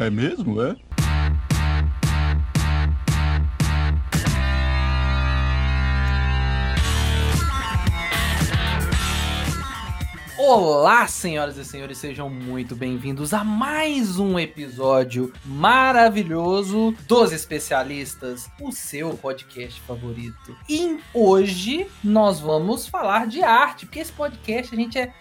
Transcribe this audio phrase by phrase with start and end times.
[0.00, 0.76] É mesmo, é?
[10.38, 18.70] Olá, senhoras e senhores, sejam muito bem-vindos a mais um episódio maravilhoso dos especialistas, o
[18.70, 20.56] seu podcast favorito.
[20.68, 25.12] E hoje nós vamos falar de arte, porque esse podcast a gente é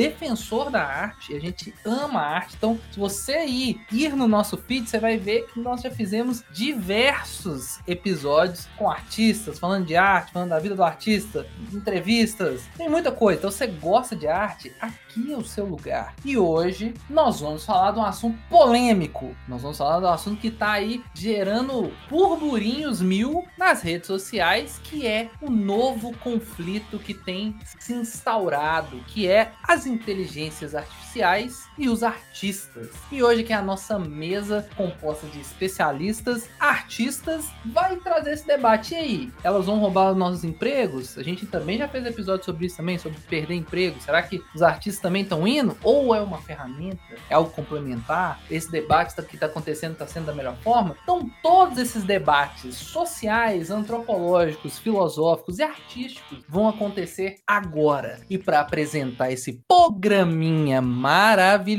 [0.00, 2.54] defensor da arte, a gente ama a arte.
[2.56, 6.42] Então, se você ir, ir no nosso feed, você vai ver que nós já fizemos
[6.50, 13.12] diversos episódios com artistas, falando de arte, falando da vida do artista, entrevistas, tem muita
[13.12, 13.38] coisa.
[13.38, 16.14] Então, você gosta de arte, aqui é o seu lugar.
[16.24, 19.36] E hoje nós vamos falar de um assunto polêmico.
[19.46, 24.80] Nós vamos falar de um assunto que está aí gerando burburinhos mil nas redes sociais,
[24.82, 31.88] que é o novo conflito que tem se instaurado, que é as inteligências artificiais e
[31.88, 32.90] os artistas.
[33.10, 38.92] E hoje que é a nossa mesa composta de especialistas, artistas, vai trazer esse debate
[38.92, 39.32] e aí.
[39.42, 41.16] Elas vão roubar os nossos empregos?
[41.16, 43.98] A gente também já fez episódio sobre isso também, sobre perder emprego.
[44.00, 45.74] Será que os artistas também estão indo?
[45.82, 47.00] Ou é uma ferramenta?
[47.30, 48.38] É algo complementar?
[48.50, 50.94] Esse debate que está acontecendo está sendo da melhor forma?
[51.02, 58.20] Então, todos esses debates sociais, antropológicos, filosóficos e artísticos vão acontecer agora.
[58.28, 61.69] E para apresentar esse programinha maravilhoso.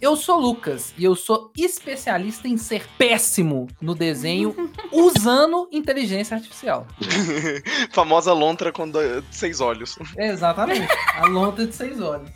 [0.00, 4.54] Eu sou Lucas e eu sou especialista em ser péssimo no desenho
[4.92, 6.86] usando inteligência artificial.
[7.92, 9.98] Famosa lontra com dois, seis olhos.
[10.16, 12.30] Exatamente, a lontra de seis olhos.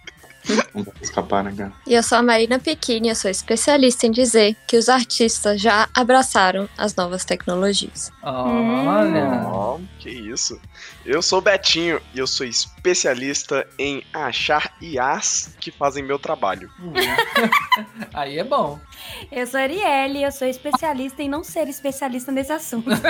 [0.75, 1.73] Não dá pra escapar, né, cara?
[1.87, 5.89] E eu sou a Marina Pequini, eu sou especialista em dizer que os artistas já
[5.95, 8.11] abraçaram as novas tecnologias.
[8.23, 9.45] Olha.
[9.47, 10.61] Ó, que isso.
[11.05, 16.71] Eu sou o Betinho e eu sou especialista em achar IAs que fazem meu trabalho.
[18.13, 18.81] Aí é bom.
[19.31, 22.91] Eu sou a Arielle, eu sou especialista em não ser especialista nesse assunto.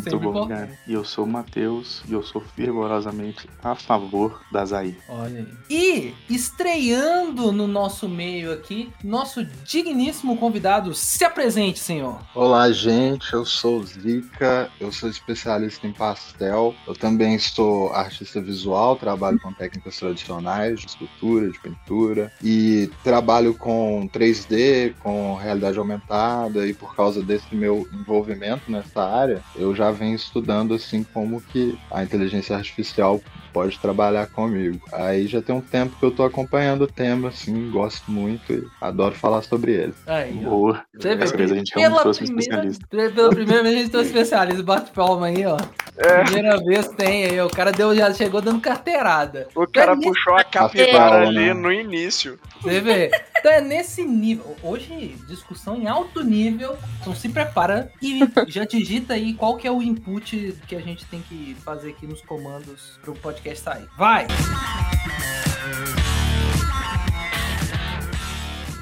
[0.00, 0.70] Muito bom, cara.
[0.86, 4.96] E eu sou o Matheus e eu sou fervorosamente a favor das AI.
[5.08, 5.48] Olha aí.
[5.68, 10.94] E estreando no nosso meio aqui, nosso digníssimo convidado.
[10.94, 12.18] Se apresente, senhor.
[12.34, 13.32] Olá, gente.
[13.32, 16.74] Eu sou o Zica, eu sou especialista em pastel.
[16.86, 23.54] Eu também sou artista visual, trabalho com técnicas tradicionais de escultura, de pintura e trabalho
[23.54, 29.89] com 3D, com realidade aumentada e por causa desse meu envolvimento nessa área, eu já
[29.92, 33.20] venho estudando assim como que a inteligência artificial
[33.52, 34.80] pode trabalhar comigo.
[34.92, 38.66] Aí já tem um tempo que eu tô acompanhando o tema, assim, gosto muito e
[38.80, 39.94] adoro falar sobre ele.
[40.06, 40.50] Aí, ó.
[40.50, 40.84] Boa.
[40.94, 42.86] Você vê, vez a gente realmente pela trouxe um primeira, especialista.
[43.14, 44.62] pela primeira vez a gente tem um especialista.
[44.62, 45.56] Bate palma aí, ó.
[46.24, 47.40] Primeira vez tem aí.
[47.40, 49.48] O cara deu, já chegou dando carteirada.
[49.54, 51.28] O cara É puxou a capivara É.
[51.28, 52.38] ali no início.
[52.62, 53.10] Você vê?
[53.38, 54.54] Então é nesse nível.
[54.62, 56.76] Hoje, discussão em alto nível.
[57.00, 61.04] Então se prepara e já digita aí qual que é o input que a gente
[61.06, 63.88] tem que fazer aqui nos comandos pro podcast sair.
[63.96, 64.26] Vai!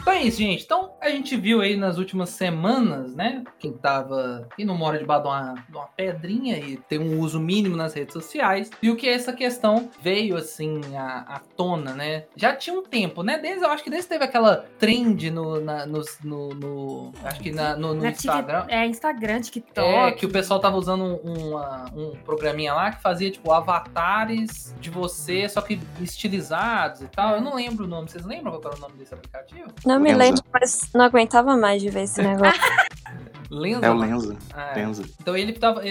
[0.08, 0.64] Então é isso, gente.
[0.64, 3.44] Então a gente viu aí nas últimas semanas, né?
[3.58, 4.48] Quem tava.
[4.56, 7.92] Quem não mora debaixo de uma, de uma pedrinha e tem um uso mínimo nas
[7.94, 12.24] redes sociais, viu que essa questão veio assim à, à tona, né?
[12.36, 13.38] Já tinha um tempo, né?
[13.38, 15.60] Desde, eu acho que desde teve aquela trend no.
[15.60, 18.64] Na, nos- no, no- acho que na- no, no Na Instagram.
[18.68, 19.86] É, Instagram, TikTok.
[19.88, 24.74] É, que o pessoal tava usando um, uma- um programinha lá que fazia, tipo, avatares
[24.80, 27.34] de você, só que estilizados e tal.
[27.34, 28.08] Eu não lembro o nome.
[28.08, 29.68] Vocês lembram qual era o nome desse aplicativo?
[29.84, 30.24] Não me Lenza.
[30.24, 32.60] lembro, mas não aguentava mais de ver esse negócio.
[33.50, 33.86] Lenza?
[33.86, 34.36] É o Lenza.
[34.52, 34.74] Ah, é.
[34.76, 35.04] Lenza.
[35.20, 35.82] Então ele tava.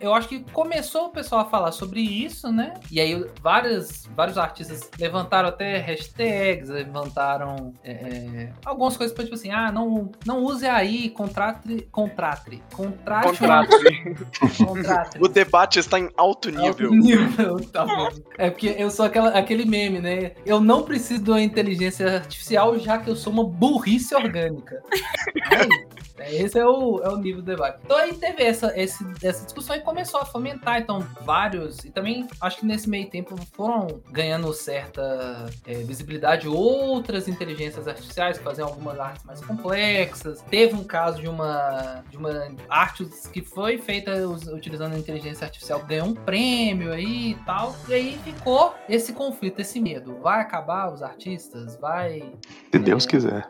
[0.00, 2.74] Eu acho que começou o pessoal a falar sobre isso, né?
[2.90, 9.36] E aí vários, vários artistas levantaram até hashtags, levantaram é, é, algumas coisas pra tipo
[9.36, 11.88] assim, ah, não, não use aí, contrate.
[11.90, 12.62] Contrate.
[12.72, 13.26] Contrate.
[13.26, 13.76] Contrato.
[14.66, 15.18] contrate.
[15.20, 16.66] O debate está em alto nível.
[16.66, 18.08] Alto nível, tá bom.
[18.36, 20.32] É porque eu sou aquela, aquele meme, né?
[20.44, 24.82] Eu não preciso de uma inteligência artificial, já que eu sou uma burrice orgânica.
[26.18, 27.78] Aí, é, esse é o, é o nível do debate.
[27.84, 31.84] Então aí teve essa, esse- essa discussão e começou a fomentar, então, vários.
[31.84, 38.38] E também acho que nesse meio tempo foram ganhando certa é, visibilidade outras inteligências artificiais
[38.38, 40.42] que faziam algumas artes mais complexas.
[40.50, 44.12] Teve um caso de uma, de uma arte que foi feita
[44.52, 47.74] utilizando a inteligência artificial, ganhou um prêmio aí e tal.
[47.88, 50.18] E aí ficou esse conflito, esse medo.
[50.20, 51.76] Vai acabar os artistas?
[51.76, 52.32] Vai.
[52.72, 53.48] Se Deus quiser.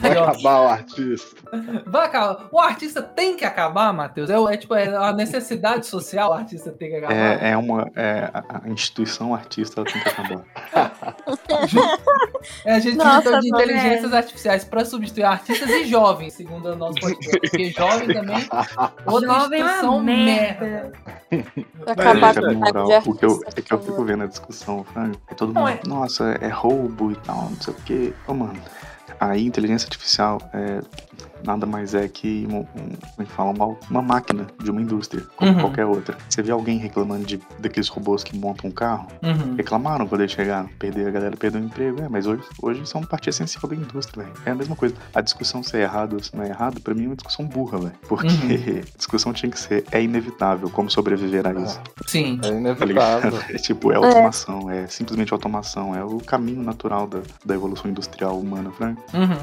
[0.00, 1.36] Vai acabar o artista.
[1.86, 2.48] Vai acabar.
[2.50, 4.30] O artista tem que acabar, Matheus.
[4.30, 7.14] É, é tipo é a necessidade social, o artista tem que acabar.
[7.14, 7.90] É, é uma.
[7.94, 10.44] É, a a instituição artista ela tem que acabar.
[12.64, 17.00] É, a gente Nossa, de inteligências artificiais para substituir artistas e jovens, segundo o nosso
[17.00, 17.40] podcast.
[17.40, 18.48] Porque jovem também,
[19.06, 20.64] outra Jovem é instituição merda.
[20.64, 20.92] merda.
[21.86, 25.18] Acabar com na o que eu, é que eu por fico vendo a discussão, Frank,
[25.28, 25.80] é todo mundo, é.
[25.86, 28.14] nossa, é roubo e tal, não sei o quê.
[28.26, 28.60] Ô, mano,
[29.18, 30.80] aí inteligência artificial é,
[31.44, 35.52] nada mais é que um, um, é fala, uma, uma máquina de uma indústria, como
[35.52, 35.60] Uhum.
[35.60, 36.16] qualquer outra.
[36.28, 39.06] Você vê alguém reclamando de, daqueles robôs que montam um carro?
[39.22, 39.54] Uhum.
[39.56, 42.02] Reclamaram quando eles chegaram, perder a galera perdeu o emprego.
[42.02, 44.36] É, mas hoje, hoje são parte essencial da indústria, velho.
[44.44, 44.94] É a mesma coisa.
[45.14, 47.44] A discussão se é errado ou se não é errado, pra mim é uma discussão
[47.46, 47.92] burra, velho.
[48.08, 48.80] Porque Uhum.
[48.94, 51.80] a discussão tinha que ser, é inevitável como sobreviver a isso.
[52.06, 52.38] Sim.
[52.42, 53.38] É Tá inevitável.
[53.48, 54.86] É tipo, é automação, é.
[54.86, 59.00] simplesmente automação, é o caminho natural da, da evolução industrial humana, Frank.
[59.14, 59.36] Uhum.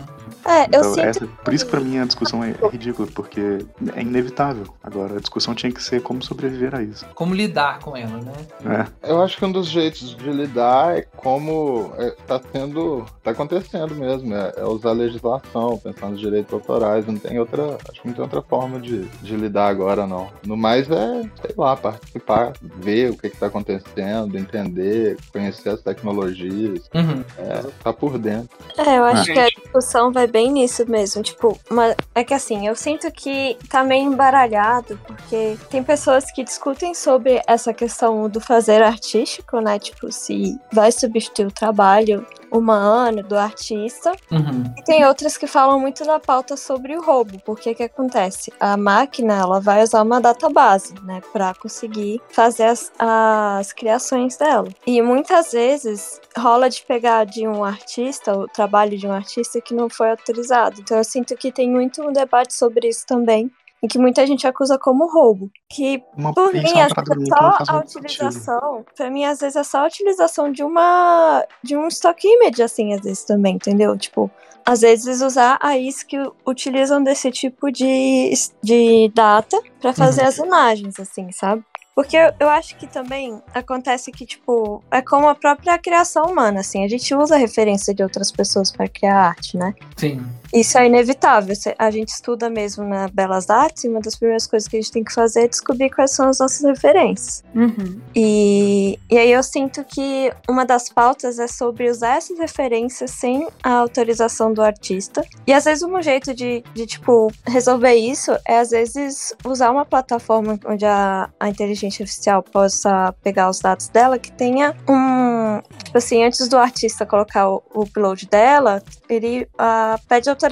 [0.46, 3.08] É, eu Então, sinto essa, por isso que pra mim a discussão é, é ridícula,
[3.14, 3.60] porque
[3.96, 4.66] é inevitável.
[4.84, 7.06] Agora, a discussão tinha que ser como sobreviver a isso.
[7.16, 8.88] Como lidar com ela, né?
[9.04, 9.12] É.
[9.12, 13.06] Eu acho que um dos jeitos de lidar é como é, tá sendo.
[13.24, 14.34] tá acontecendo mesmo.
[14.34, 17.06] É, é usar a legislação, pensar nos direitos autorais.
[17.06, 17.78] Não tem outra.
[17.90, 20.30] Acho que não tem outra forma de, de lidar agora, não.
[20.46, 25.82] No mais é, sei lá, participar, ver o que, que tá acontecendo, entender, conhecer as
[25.82, 27.24] tecnologias, Uhum.
[27.38, 28.50] é, tá por dentro.
[28.78, 29.34] É, eu acho Gente.
[29.34, 31.24] que a discussão vai bem nisso mesmo.
[31.24, 31.96] Tipo, uma...
[32.14, 37.42] é que assim, eu sinto que tá meio embaralhado, porque tem pessoas que discutem sobre
[37.48, 39.80] essa questão do fazer artístico, né?
[39.80, 44.12] Tipo, se vai substituir o trabalho humano do artista.
[44.32, 44.64] Uhum.
[44.78, 48.54] E tem outras que falam muito da pauta sobre o roubo, porque que acontece?
[48.60, 54.68] A máquina, ela vai usar uma database, né, para conseguir fazer as, as criações dela.
[54.86, 59.74] E muitas vezes rola de pegar de um artista, o trabalho de um artista que
[59.74, 60.80] não foi autorizado.
[60.80, 63.52] Então eu sinto que tem muito um debate sobre isso também.
[63.84, 65.52] Em que muita gente acusa como roubo.
[65.70, 68.86] Que Uma, por mim, é às vezes é só a utilização.
[68.96, 71.46] Pra mim, às vezes é só a utilização de uma.
[71.62, 73.98] de um stock image, assim, às vezes também, entendeu?
[73.98, 74.32] Tipo,
[74.66, 78.32] às vezes usar a IS que utilizam desse tipo de,
[78.64, 80.28] de data pra fazer Uhum.
[80.28, 81.62] as imagens, assim, sabe?
[81.96, 86.84] Porque eu, acho que também acontece que, tipo, é como a própria criação humana, assim,
[86.84, 89.76] a gente usa referência de outras pessoas pra criar arte, né?
[89.96, 90.26] Sim.
[90.54, 91.56] Isso é inevitável.
[91.80, 94.92] A gente estuda mesmo na Belas Artes e uma das primeiras coisas que a gente
[94.92, 97.44] tem que fazer é descobrir quais são as nossas referências.
[97.56, 98.00] Uhum.
[98.16, 103.48] E, e aí eu sinto que uma das pautas é sobre usar essas referências sem
[103.64, 105.26] a autorização do artista.
[105.48, 109.86] E às vezes um jeito de, de tipo, resolver isso é às vezes usar uma
[109.86, 115.62] plataforma onde a, a inteligência artificial possa pegar os dados dela que tenha um.
[115.84, 120.43] Tipo assim, antes do artista colocar o, o upload dela, ele ah, pede autorização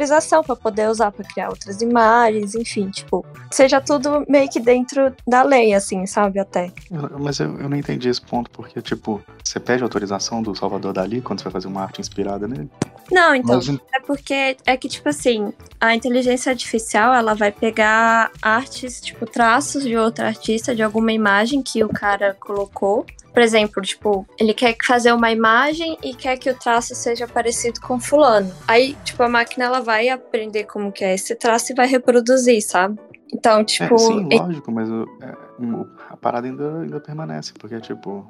[0.44, 5.44] para poder usar para criar outras imagens, enfim, tipo, seja tudo meio que dentro da
[5.44, 6.72] lei, assim, sabe, até.
[7.20, 11.22] Mas eu, eu não entendi esse ponto, porque, tipo, você pede autorização do Salvador Dali
[11.22, 12.70] quando você vai fazer uma arte inspirada nele?
[13.12, 18.32] Não, então, Mas é porque é que, tipo assim, a inteligência artificial, ela vai pegar
[18.42, 23.06] artes, tipo, traços de outro artista, de alguma imagem que o cara colocou.
[23.34, 27.80] Por exemplo, tipo, ele quer fazer uma imagem e quer que o traço seja parecido
[27.82, 28.52] com fulano.
[28.68, 32.62] Aí, tipo, a máquina, ela vai aprender como que é esse traço e vai reproduzir,
[32.62, 33.00] sabe?
[33.34, 33.96] Então, tipo...
[33.96, 35.08] é, sim, e- lógico, mas é, o-
[36.10, 38.30] a parada ainda, ainda permanece, porque, tipo,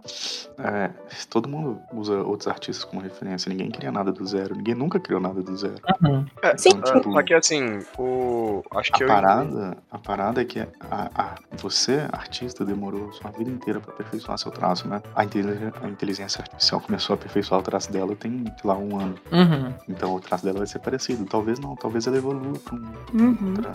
[0.58, 0.90] é,
[1.30, 5.20] todo mundo usa outros artistas como referência, ninguém cria nada do zero, ninguém nunca criou
[5.22, 5.76] nada do zero.
[6.04, 6.26] Uhum.
[6.42, 6.70] É, Sim.
[6.84, 8.62] é, só que assim, o.
[8.76, 9.08] Acho que A eu.
[9.08, 10.68] parada, a parada é que a,
[11.16, 15.02] a- você, artista, demorou sua vida inteira pra aperfeiçoar seu traço, né?
[15.16, 19.00] A inteligência, a inteligência artificial começou a aperfeiçoar o traço dela tem, sei lá, um
[19.00, 19.16] ano.
[19.32, 19.74] Uhum.
[19.90, 21.26] Então o traço dela vai ser parecido.
[21.26, 23.54] Talvez não, talvez ela evolua pra um Uhum.
[23.58, 23.72] outra.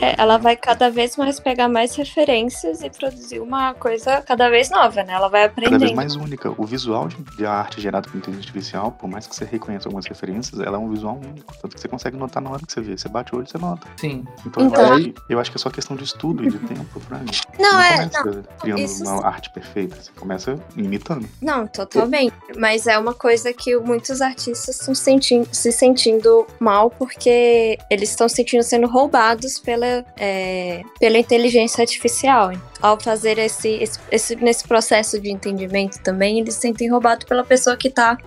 [0.00, 4.68] É, ela vai cada vez mais pegar mais referências e produzir uma coisa cada vez
[4.70, 5.12] nova, né?
[5.12, 5.96] Ela vai Cada vez aprendendo.
[5.96, 6.52] mais única.
[6.56, 10.06] O visual de, de arte gerado por inteligência artificial, por mais que você reconheça algumas
[10.06, 11.52] referências, ela é um visual único.
[11.60, 12.96] Tanto que você consegue notar na hora que você vê.
[12.96, 13.86] Você bate o olho, você nota.
[13.96, 14.24] Sim.
[14.44, 16.58] Então, Então- eu, acho que, eu acho que é só questão de estudo e de
[16.66, 17.24] tempo, Frank.
[17.32, 19.96] Você Não, é, começa criando isso uma arte perfeita.
[19.96, 21.28] Você começa imitando.
[21.40, 22.34] Não, totalmente.
[22.58, 28.28] Mas é uma coisa que muitos artistas estão sentindo, se sentindo mal porque eles estão
[28.28, 32.50] se sentindo sendo roubados pela pela, é, pela inteligência artificial.
[32.82, 37.44] Ao fazer esse, esse, esse- nesse processo de entendimento também, eles se sentem roubados pela
[37.44, 38.18] pessoa que está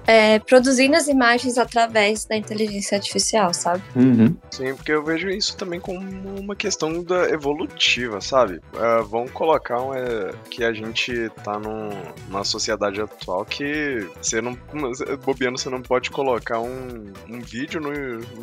[0.47, 3.83] produzindo as imagens através da inteligência artificial, sabe?
[3.95, 4.35] Uhum.
[4.51, 5.99] Sim, porque eu vejo isso também como
[6.39, 8.59] uma questão da evolutiva, sabe?
[8.75, 11.89] Ah, vamos colocar um, é, que a gente tá num-
[12.27, 14.57] numa sociedade atual que você não.
[15.25, 17.91] Bobeando, você não pode colocar um, um vídeo no,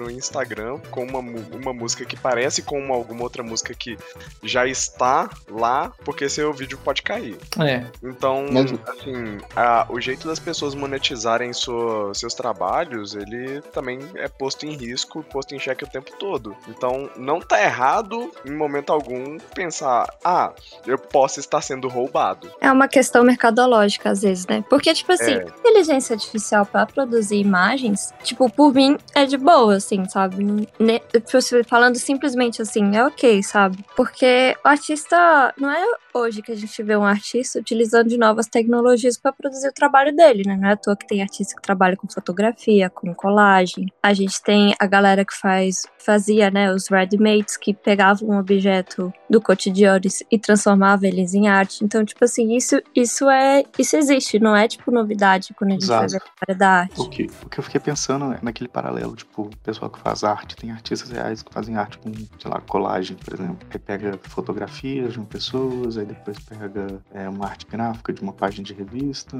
[0.04, 3.96] no Instagram com uma, uma música que parece com uma- alguma outra música que
[4.42, 7.36] já está lá, porque seu vídeo pode cair.
[7.60, 7.84] É.
[8.02, 14.28] Então, Mas- assim, a- o jeito das pessoas monetizarem sua- seus trabalhos, ele também é
[14.28, 16.56] posto em risco, posto em xeque o tempo todo.
[16.68, 20.52] Então, não tá errado, em momento algum, pensar, ah,
[20.86, 22.50] eu posso estar sendo roubado.
[22.60, 24.64] É uma questão mercadológica, às vezes, né?
[24.68, 25.44] Porque, tipo assim, É.
[25.58, 30.42] inteligência artificial pra produzir imagens, tipo, por mim, é de boa, assim, sabe?
[30.44, 31.02] Não- ne-
[31.40, 33.78] se- Falando simplesmente assim, é ok, sabe?
[33.96, 36.05] Porque o artista, não é out.
[36.16, 40.14] Hoje que a gente vê um artista utilizando de novas tecnologias pra produzir o trabalho
[40.14, 40.56] dele, né?
[40.56, 43.86] Não é à toa que tem artista que trabalha com fotografia, com colagem.
[44.02, 49.12] A gente tem a galera que faz, fazia, né, os ready-mates, que pegavam um objeto
[49.28, 51.84] do cotidiano e- transformava eles em arte.
[51.84, 53.64] Então, tipo assim, isso, isso é.
[53.78, 56.00] Isso existe, não é tipo novidade quando a gente Exato.
[56.00, 57.00] faz a história da arte.
[57.00, 60.22] O que, o que eu fiquei pensando é naquele paralelo, tipo, o pessoal que faz
[60.22, 63.58] arte, tem artistas reais que fazem arte com, sei lá, colagem, por exemplo.
[63.70, 68.32] Aí pega fotografias de uma pessoas, aí depois pega é, uma arte gráfica de uma
[68.32, 69.36] página de revista.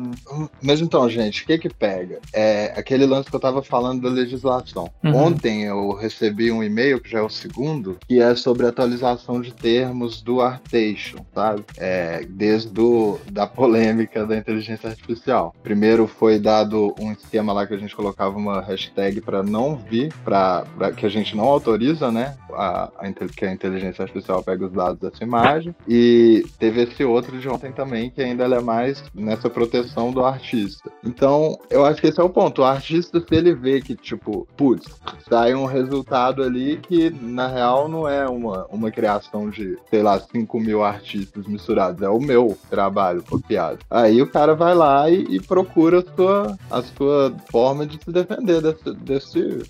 [0.62, 2.20] Mas então, gente, o que que pega?
[2.32, 4.90] É aquele lance que eu tava falando da legislação.
[5.02, 5.16] Uhum.
[5.16, 9.52] Ontem eu recebi um e-mail, que já é o segundo, que é sobre atualização de
[9.52, 11.64] termos do Artation, sabe?
[11.76, 15.54] É, desde do, da polêmica da inteligência artificial.
[15.62, 20.12] Primeiro foi dado um esquema lá que a gente colocava uma hashtag para não vir,
[20.24, 20.64] para
[20.96, 22.36] que a gente não autoriza, né?
[22.52, 25.74] A, a, que a inteligência artificial pega os dados dessa imagem.
[25.88, 30.90] E teve esse outro de ontem também, que ainda é mais nessa proteção do artista.
[31.04, 32.62] Então, eu acho que esse é o ponto.
[32.62, 34.86] O artista, se ele vê que, tipo, putz,
[35.28, 40.18] sai um resultado ali que, na real, não é uma, uma criação de, sei lá,
[40.18, 42.02] 5 mil artistas misturados.
[42.02, 43.78] É o meu trabalho copiado.
[43.90, 48.10] Aí o cara vai lá e, e procura a sua, a sua forma de se
[48.10, 49.62] defender desse, desse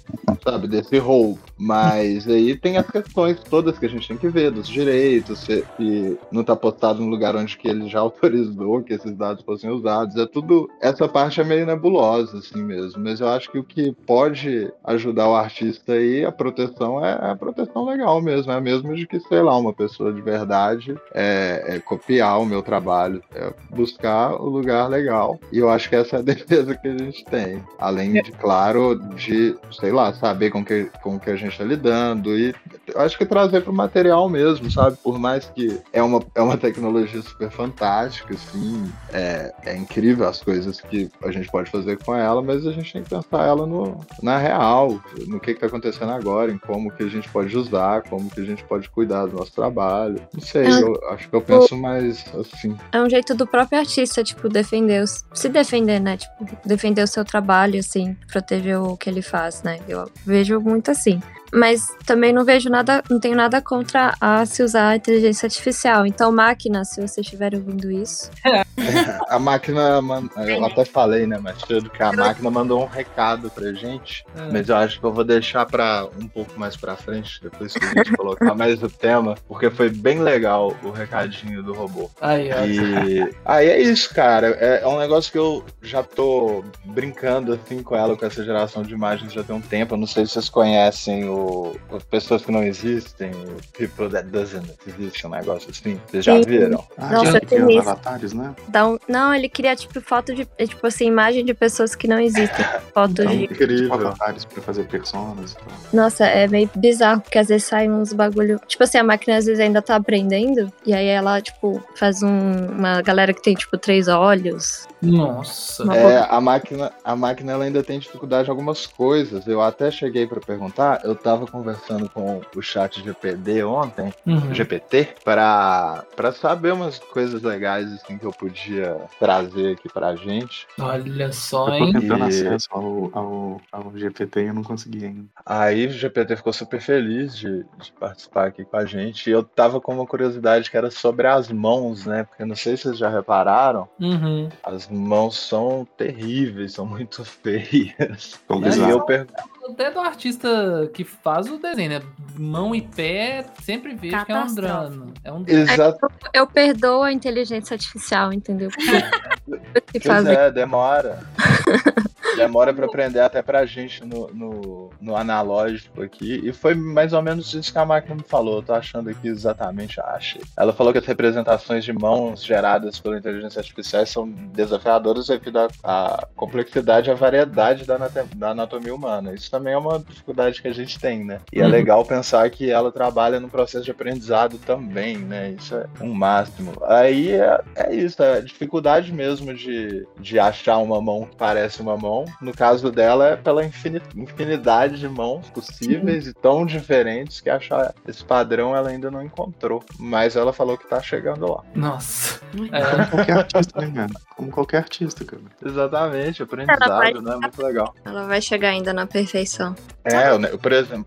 [0.42, 1.38] sabe, desse roubo.
[1.58, 5.64] Mas aí tem as questões todas que a gente tem que ver, dos direitos, se,
[5.76, 9.70] se não tá postado no lugar onde que ele já autorizou que esses dados fossem
[9.70, 10.16] usados.
[10.16, 10.68] É tudo.
[10.80, 13.02] Essa parte é meio nebulosa, assim mesmo.
[13.02, 17.34] Mas eu acho que o que pode ajudar o artista aí, a proteção é a
[17.34, 18.52] proteção legal mesmo.
[18.52, 22.46] É a mesma de que, sei lá, uma pessoa de verdade é, é copiar o
[22.46, 25.40] meu trabalho, é buscar o lugar legal.
[25.50, 27.62] E eu acho que essa é a defesa que a gente tem.
[27.78, 32.38] Além de, claro, de, sei lá, saber com que, com que a gente está lidando
[32.38, 32.54] e
[32.94, 34.96] acho que trazer para o material mesmo, sabe?
[35.02, 40.42] Por mais que é uma, é uma tecnologia super fantástica, assim, é, é incrível as
[40.42, 43.66] coisas que a gente pode fazer com ela, mas a gente tem que pensar ela
[43.66, 48.02] no, na real, no que está acontecendo agora, em como que a gente pode usar,
[48.02, 50.20] como que a gente pode cuidar do nosso trabalho.
[50.32, 50.80] Não sei, É.
[50.82, 52.76] eu acho que eu penso mais assim.
[52.92, 55.24] É um jeito do próprio artista, tipo, defender os.
[55.34, 56.16] Se defender, né?
[56.16, 59.78] Tipo, defender o seu trabalho, assim, proteger o que ele faz, né?
[59.88, 61.20] Eu vejo muito assim.
[61.56, 66.06] Mas também não vejo nada, não tenho nada contra a se usar a inteligência artificial.
[66.06, 68.30] Então, máquina, se vocês estiverem ouvindo isso,
[69.28, 70.00] A máquina,
[70.46, 74.52] eu até falei, né, mas tudo que a máquina mandou um recado pra gente, É.
[74.52, 77.84] mas eu acho que eu vou deixar para um pouco mais pra frente, depois que
[77.84, 82.10] a gente colocar mais o tema, porque foi bem legal o recadinho do robô.
[82.20, 82.64] Aí, ó.
[82.66, 84.48] E aí é isso, cara.
[84.60, 88.82] É, é um negócio que eu já tô brincando assim com ela, com essa geração
[88.82, 89.94] de imagens já tem um tempo.
[89.94, 93.30] Eu não sei se vocês conhecem o, o Pessoas que Não Existem,
[93.76, 96.00] People That Doesn't Exist, um negócio assim.
[96.06, 96.42] Vocês já Sim.
[96.42, 96.84] viram?
[96.98, 98.54] Ah, Nossa, já tem os avatares, né?
[98.68, 98.98] dá um.
[99.08, 100.46] Não, ele cria, tipo, foto de.
[100.58, 102.64] é, Tipo assim, imagem de pessoas que não existem.
[102.92, 103.44] Foto Então, de.
[103.44, 103.76] Incrível.
[103.76, 105.66] Tipo, avatares pra fazer personas e tal.
[105.92, 108.60] Nossa, é meio bizarro, porque às vezes saem uns bagulho.
[108.66, 110.72] Tipo assim, a máquina às vezes ainda tá aprendendo.
[110.84, 114.86] E aí ela, tipo, faz um, uma galera que tem, tipo, três olhos.
[115.10, 115.84] Nossa.
[115.94, 119.46] É, a máquina, a máquina ela ainda tem dificuldade em algumas coisas.
[119.46, 124.52] Eu até cheguei pra perguntar, eu tava conversando com o chat GPD ontem, Uhum.
[124.54, 130.66] GPT, pra para saber umas coisas legais assim que eu podia trazer aqui pra gente.
[130.80, 131.92] Olha só, Eu tô hein?
[131.92, 135.26] tentando E- acesso ao, ao, ao GPT e eu não consegui ainda.
[135.44, 139.28] Aí o GPT ficou super feliz de, de participar aqui com a gente.
[139.28, 142.24] E eu tava com uma curiosidade que era sobre as mãos, né?
[142.24, 144.48] Porque eu não sei se vocês já repararam, Uhum.
[144.64, 148.38] as mãos são terríveis, são muito feias.
[148.50, 148.90] E bizarro.
[148.90, 149.26] eu, per-
[149.68, 152.02] até do artista que faz o desenho, né?
[152.38, 155.12] Mão e pé, sempre vejo que é um drama.
[155.24, 155.72] É um drama.
[155.72, 156.06] Exato.
[156.32, 158.70] Eu perdoo a inteligência artificial, entendeu?
[159.46, 160.32] Pois fazer.
[160.38, 161.18] é, demora.
[162.36, 166.40] Demora pra aprender até pra gente no, no, no analógico aqui.
[166.44, 168.56] E foi mais ou menos isso que a máquina me falou.
[168.56, 170.42] Eu tô achando aqui exatamente, achei.
[170.56, 175.68] Ela falou que as representações de mãos geradas pela inteligência artificial são desafiadoras devido à
[175.82, 177.96] à complexidade e à variedade da,
[178.34, 179.32] da anatomia humana.
[179.32, 181.40] Isso também é uma dificuldade que a gente tem, né?
[181.52, 181.70] E é Uhum.
[181.70, 185.50] legal pensar que ela trabalha no processo de aprendizado também, né?
[185.58, 186.72] Isso é um máximo.
[186.86, 191.96] Aí é, é isso, é dificuldade mesmo de, de achar uma mão que parece uma
[191.96, 192.24] mão.
[192.40, 197.94] No caso dela, é pela infini- infinidade de mãos possíveis e tão diferentes que achar
[198.06, 199.82] esse padrão ela ainda não encontrou.
[199.98, 201.62] Mas ela falou que tá chegando lá.
[201.74, 202.40] Nossa.
[202.52, 204.12] Como É, qualquer artista, né, cara?
[204.36, 205.42] Como qualquer artista, cara.
[205.64, 207.36] Exatamente, aprendizado, né?
[207.36, 207.94] Muito legal.
[208.04, 209.74] Ela vai chegar ainda na perfeição.
[210.04, 211.06] É, eu, por exemplo,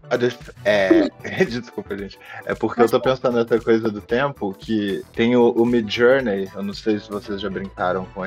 [0.65, 1.09] é,
[1.45, 2.19] desculpa, gente.
[2.45, 6.49] É porque eu tô pensando nessa coisa do tempo que tem o, o Mid Journey,
[6.53, 8.18] eu não sei se vocês já brincaram com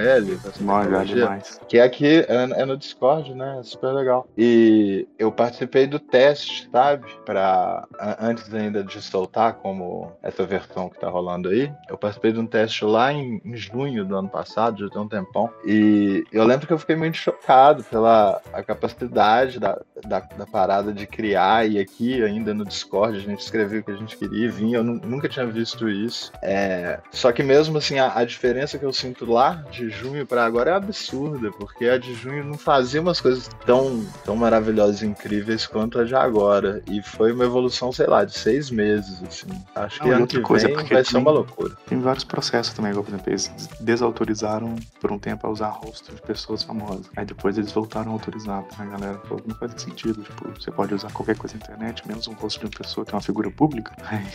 [0.58, 1.14] com Mó, tecnologia.
[1.16, 1.60] demais.
[1.68, 3.58] Que é aqui, é, é no Discord, né?
[3.60, 4.26] É super legal.
[4.36, 7.06] E eu participei do teste, sabe?
[7.24, 7.86] Pra,
[8.20, 12.46] antes ainda de soltar como essa versão que tá rolando aí, eu participei de um
[12.46, 15.50] teste lá em, em junho do ano passado, já tem um tempão.
[15.64, 20.92] E eu lembro que eu fiquei muito chocado pela a capacidade da, da, da parada
[20.92, 21.68] de criar.
[21.68, 24.78] E aqui, ainda no Discord, a gente escrevia o que a gente queria e vinha.
[24.78, 26.32] Eu nu- nunca tinha visto isso.
[26.42, 30.44] É, só que mesmo assim, a, a diferença que eu sinto lá de junho pra
[30.44, 35.06] agora é absurda, porque a de junho não fazia umas coisas tão, tão maravilhosas e
[35.06, 36.82] incríveis quanto a de agora.
[36.90, 39.46] E foi uma evolução, sei lá, de seis meses, assim.
[39.74, 41.76] Acho que Não, e ano outra que coisa, porque vai ser também- uma loucura.
[41.86, 46.14] Tem vários processos também, igual, por exemplo, eles desautorizaram por um tempo a usar rosto
[46.14, 47.06] de pessoas famosas.
[47.16, 48.64] Aí depois eles voltaram a autorizar.
[48.78, 50.22] A galera falou que não faz sentido.
[50.22, 53.12] Tipo, você pode usar qualquer coisa na internet, menos um rosto de uma pessoa que
[53.12, 53.92] é uma figura pública.
[54.12, 54.26] Aí,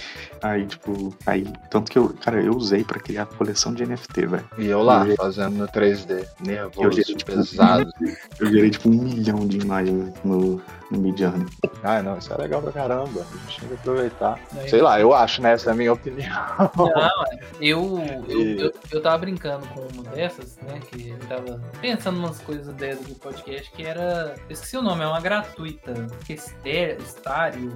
[0.42, 1.46] aí, tipo, aí.
[1.70, 4.50] Tanto que eu, cara, eu usei pra criar coleção de NFT, velho.
[4.58, 7.92] E eu lá, E- fazendo no 3D, nervoso, Eu gerei, tipo, pesado.
[8.40, 11.46] Eu gerei, tipo, um milhão de imagens no, no Midjourney.
[11.84, 13.22] Ah, não, isso é legal pra caramba.
[13.22, 14.40] A gente tem que aproveitar.
[14.58, 15.54] Aí- Sei lá, eu acho, né?
[15.54, 16.32] Essa é a minha opinião.
[17.60, 20.80] Eu, eu, E- eu, eu tava brincando com uma dessas, né?
[20.90, 24.36] Que eu tava pensando umas coisas dessas do podcast que era.
[24.48, 25.94] Eu esqueci o nome, é uma gratuita.
[26.26, 27.74] Que é Estário.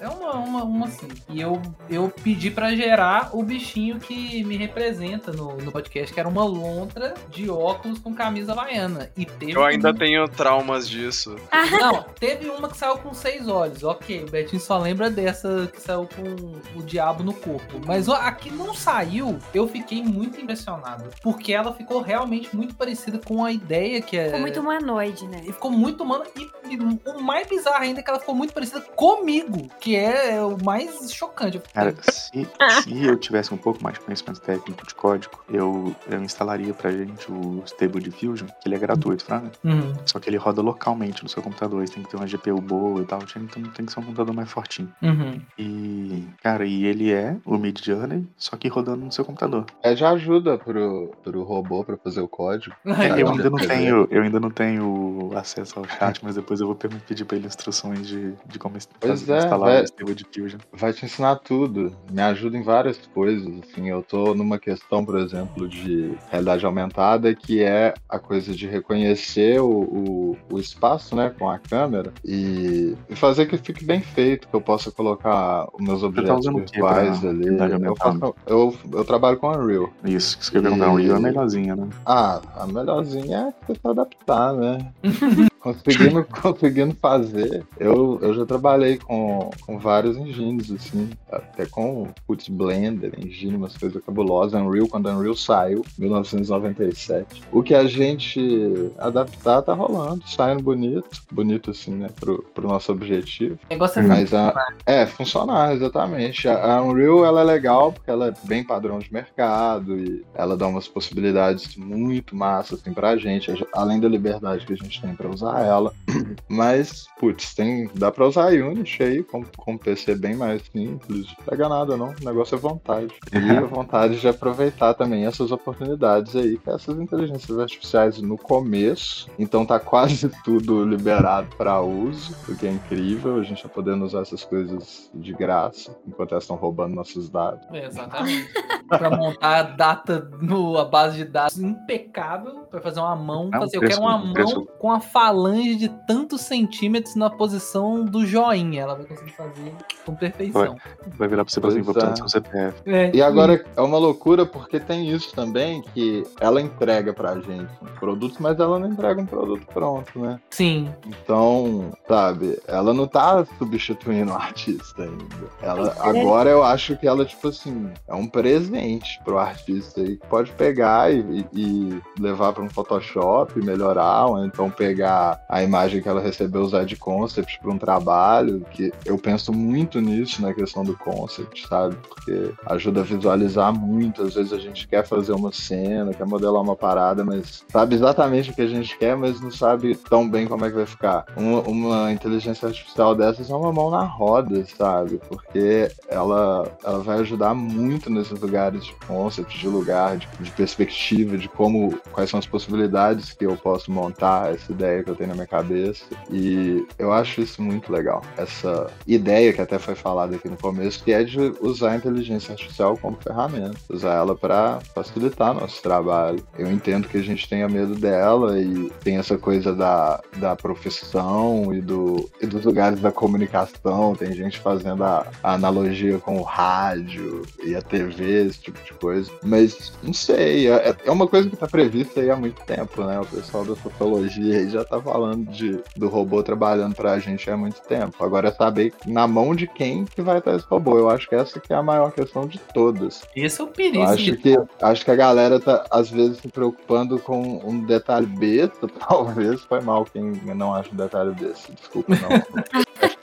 [0.00, 1.08] É uma, uma, uma assim.
[1.28, 6.20] E eu, eu pedi pra gerar o bichinho que me representa no, no podcast, que
[6.20, 9.10] era uma lontra de óculos com camisa havaiana.
[9.16, 11.36] E teve Eu ainda um- tenho traumas disso.
[11.80, 13.82] Não, teve uma que saiu com seis olhos.
[13.82, 17.80] Ok, o Betinho só lembra dessa que saiu com o diabo no corpo.
[17.86, 21.10] Mas a que não saiu, eu fiquei muito impressionado.
[21.22, 24.26] Porque ela ficou realmente muito parecida com a ideia que é.
[24.26, 25.42] Ficou muito humanoide, né?
[25.44, 26.24] E ficou muito humana.
[26.36, 29.68] E, e o mais bizarro ainda é que ela ficou muito parecida comigo.
[29.80, 31.60] Que é o mais chocante.
[31.72, 32.48] Cara, se,
[32.82, 36.90] se eu tivesse um pouco mais de conhecimento técnico de código, eu, eu instalaria pra
[36.90, 39.50] gente o Stable Diffusion, que ele é gratuito, fraga.
[39.64, 39.94] Uhum.
[40.04, 41.86] Só que ele roda localmente no seu computador.
[41.86, 43.20] Você tem que ter uma GPU boa e tal.
[43.36, 44.90] Então tem que ser um computador mais fortinho.
[45.02, 45.40] Uhum.
[45.58, 49.66] E, cara, e ele é o Mid Journey, só que rodando no seu computador.
[49.82, 52.74] É de ajuda pro, pro robô pra fazer o código.
[52.84, 56.66] Cara, eu ainda não tenho, eu ainda não tenho acesso ao chat, mas depois eu
[56.66, 59.84] vou pe- pedir pra ele instruções de, de como Pois fazer- é, instalar vai- o
[59.84, 60.58] Stable Diffusion.
[60.72, 61.92] Vai te ensinar tudo.
[62.10, 63.46] Me ajuda em várias coisas.
[63.62, 68.66] Assim, eu tô numa questão, por exemplo, de realidade aumentada, que é a coisa de
[68.66, 74.00] reconhecer o, o, o espaço, né, com a câmera e, e fazer que fique bem
[74.00, 77.46] feito, que eu possa colocar os meus objetos usando o quê virtuais pra ali.
[77.84, 79.90] Eu, faço- eu, eu trabalho com Unreal.
[80.04, 80.88] Isso, isso que perguntar.
[80.88, 81.88] O Unreal é melhorzinha, né?
[82.06, 84.78] Ah, a melhorzinha é se adaptar, né?
[85.62, 87.64] conseguindo, conseguindo fazer.
[87.78, 93.76] Eu, eu já trabalhei com, com vários engines, assim, até com putz, Blender, engine, umas
[93.76, 94.60] coisas cabulosas.
[94.60, 97.42] Unreal, quando Unreal saiu, 1997.
[97.52, 102.90] O que a gente adaptar tá rolando, saindo bonito, bonito assim, né, pro, pro nosso
[102.90, 103.54] objetivo.
[103.54, 104.52] O negócio é Mas a,
[104.84, 106.48] é, funcionar, exatamente.
[106.48, 110.56] A, a Unreal ela é legal porque ela é bem padrão de mercado e ela
[110.56, 115.14] dá umas possibilidades muito massas assim, pra gente, além da liberdade que a gente tem
[115.14, 115.92] pra usar ela.
[116.48, 120.62] Mas, putz, tem, dá pra usar a Unity aí com, com um PC bem mais
[120.72, 121.26] simples.
[121.38, 122.14] Não pega nada, não.
[122.20, 123.14] O negócio é vontade.
[123.32, 129.30] E a vontade de aproveitar também essas oportunidades aí, que essas inteligências artificiais no começo.
[129.38, 133.36] Então tá quase tudo liberado para uso, o que é incrível.
[133.36, 137.66] A gente tá podendo usar essas coisas de graça, enquanto elas estão roubando nossos dados.
[137.72, 138.52] É, exatamente.
[138.88, 143.56] pra montar a data no a base de dados impecável, pra fazer uma mão, É
[143.56, 147.28] um fazer, eu quero uma um mão com a falange falange de tantos centímetros na
[147.28, 148.82] posição do joinha.
[148.82, 149.72] Ela vai conseguir fazer
[150.06, 150.76] com perfeição.
[151.18, 152.16] Vai virar pra você e assim, vou Pois precisar é.
[152.16, 152.82] seu CPF.
[152.86, 157.68] É, E agora é uma loucura porque tem isso também, que ela entrega pra gente
[157.82, 160.38] um produto, mas ela não entrega um produto pronto, né?
[160.50, 160.88] Sim.
[161.06, 165.22] Então, sabe, ela não tá substituindo o artista ainda.
[165.60, 170.26] Ela, agora eu acho que ela, tipo assim, é um presente pro artista aí que
[170.28, 176.08] pode pegar e, e- levar para um Photoshop, melhorar, ou então pegar a imagem que
[176.08, 180.84] ela recebeu usar de concept para um trabalho, que eu penso muito nisso na questão
[180.84, 181.96] do concept, sabe?
[182.08, 184.22] Porque ajuda a visualizar muito.
[184.22, 188.50] Às vezes a gente quer fazer uma cena, quer modelar uma parada, mas sabe exatamente
[188.50, 191.24] o que a gente quer, mas não sabe tão bem como é que vai ficar.
[191.36, 195.20] Uma, uma inteligência artificial dessas é uma mão na roda, sabe?
[195.28, 201.36] Porque ela, ela vai ajudar muito nesses lugares de concept, de lugar, de, de perspectiva,
[201.36, 205.21] de como, quais são as possibilidades que eu posso montar essa ideia que eu tenho
[205.26, 206.04] na minha cabeça.
[206.30, 208.22] E eu acho isso muito legal.
[208.36, 212.52] Essa ideia que até foi falada aqui no começo, que é de usar a inteligência
[212.52, 216.42] artificial como ferramenta, usar ela para facilitar nosso trabalho.
[216.58, 221.72] Eu entendo que a gente tenha medo dela e tem essa coisa da, da profissão
[221.74, 224.14] e, do, e dos lugares da comunicação.
[224.14, 228.92] Tem gente fazendo a, a analogia com o rádio e a TV, esse tipo de
[228.94, 229.30] coisa.
[229.42, 233.20] Mas não sei, é, é uma coisa que está prevista aí há muito tempo, né?
[233.20, 237.82] O pessoal da sociologia já tá falando de, do robô trabalhando pra gente há muito
[237.82, 238.24] tempo.
[238.24, 240.98] Agora é saber na mão de quem que vai estar esse robô.
[240.98, 243.22] Eu acho que essa que é a maior questão de todas.
[243.36, 244.02] Esse é o Eu perigo.
[244.04, 248.88] acho que, acho que a galera tá, às vezes, se preocupando com um detalhe besta,
[249.06, 249.60] talvez.
[249.62, 250.22] Foi mal quem
[250.54, 251.72] não acha um detalhe besta.
[251.74, 252.62] Desculpa, não.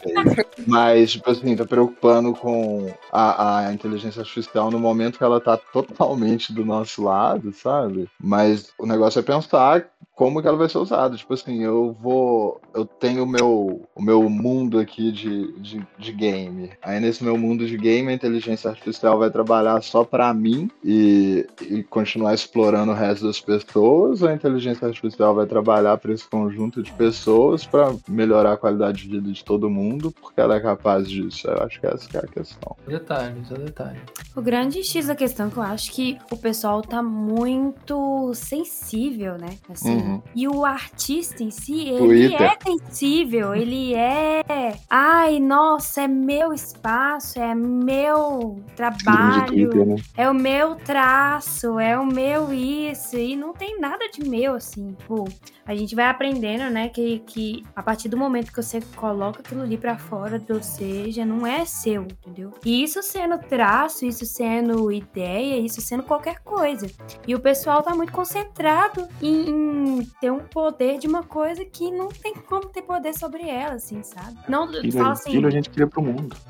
[0.67, 5.57] Mas, tipo assim, tá preocupando com a, a inteligência artificial no momento que ela tá
[5.57, 8.07] totalmente do nosso lado, sabe?
[8.21, 9.85] Mas o negócio é pensar
[10.19, 11.15] como que ela vai ser usada.
[11.15, 12.59] Tipo assim, eu vou.
[12.73, 16.71] Eu tenho o meu, o meu mundo aqui de, de, de game.
[16.81, 21.47] Aí nesse meu mundo de game, a inteligência artificial vai trabalhar só pra mim e,
[21.61, 26.27] e continuar explorando o resto das pessoas, ou a inteligência artificial vai trabalhar para esse
[26.27, 30.59] conjunto de pessoas para melhorar a qualidade de vida de todo mundo, porque ela é
[30.59, 31.47] capaz disso.
[31.47, 32.75] Eu acho que essa que é a questão.
[32.85, 33.99] Detalhes, é detalhe.
[34.35, 39.37] O grande X da questão é que eu acho que o pessoal tá muito sensível,
[39.37, 39.57] né?
[39.69, 39.95] Assim.
[39.95, 40.08] Uhum.
[40.35, 42.41] E o artista em si, ele Twitter.
[42.41, 44.41] é sensível, ele é.
[44.89, 49.95] Ai, nossa, é meu espaço, é meu trabalho, Twitter, né?
[50.17, 53.17] é o meu traço, é o meu isso.
[53.17, 54.93] E não tem nada de meu, assim.
[54.93, 55.27] Tipo,
[55.65, 59.61] a gente vai aprendendo, né, que, que a partir do momento que você coloca aquilo
[59.61, 62.51] ali pra fora de você, já não é seu, entendeu?
[62.65, 66.87] E isso sendo traço, isso sendo ideia, isso sendo qualquer coisa.
[67.27, 71.91] E o pessoal tá muito concentrado em, em ter um poder de uma coisa que
[71.91, 74.37] não tem como ter poder sobre ela, assim, sabe?
[74.47, 76.35] Não, Filho, fala assim, filho a gente cria pro mundo.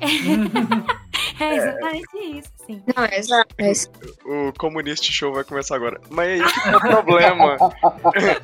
[1.40, 2.82] é exatamente isso, assim.
[2.96, 3.54] Não, é exato.
[3.58, 3.90] É isso.
[4.24, 6.00] O Comunist Show vai começar agora.
[6.10, 7.56] Mas aí que é o problema.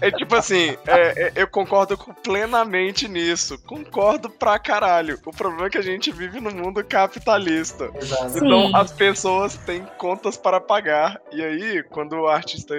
[0.00, 3.58] É tipo assim, é- é- eu concordo com- plenamente nisso.
[3.66, 5.18] Concordo pra caralho.
[5.26, 7.90] O problema é que a gente vive num mundo capitalista.
[7.94, 8.30] Exato.
[8.30, 8.38] Sim.
[8.38, 11.20] Então as pessoas têm contas para pagar.
[11.32, 12.74] E aí, quando o artista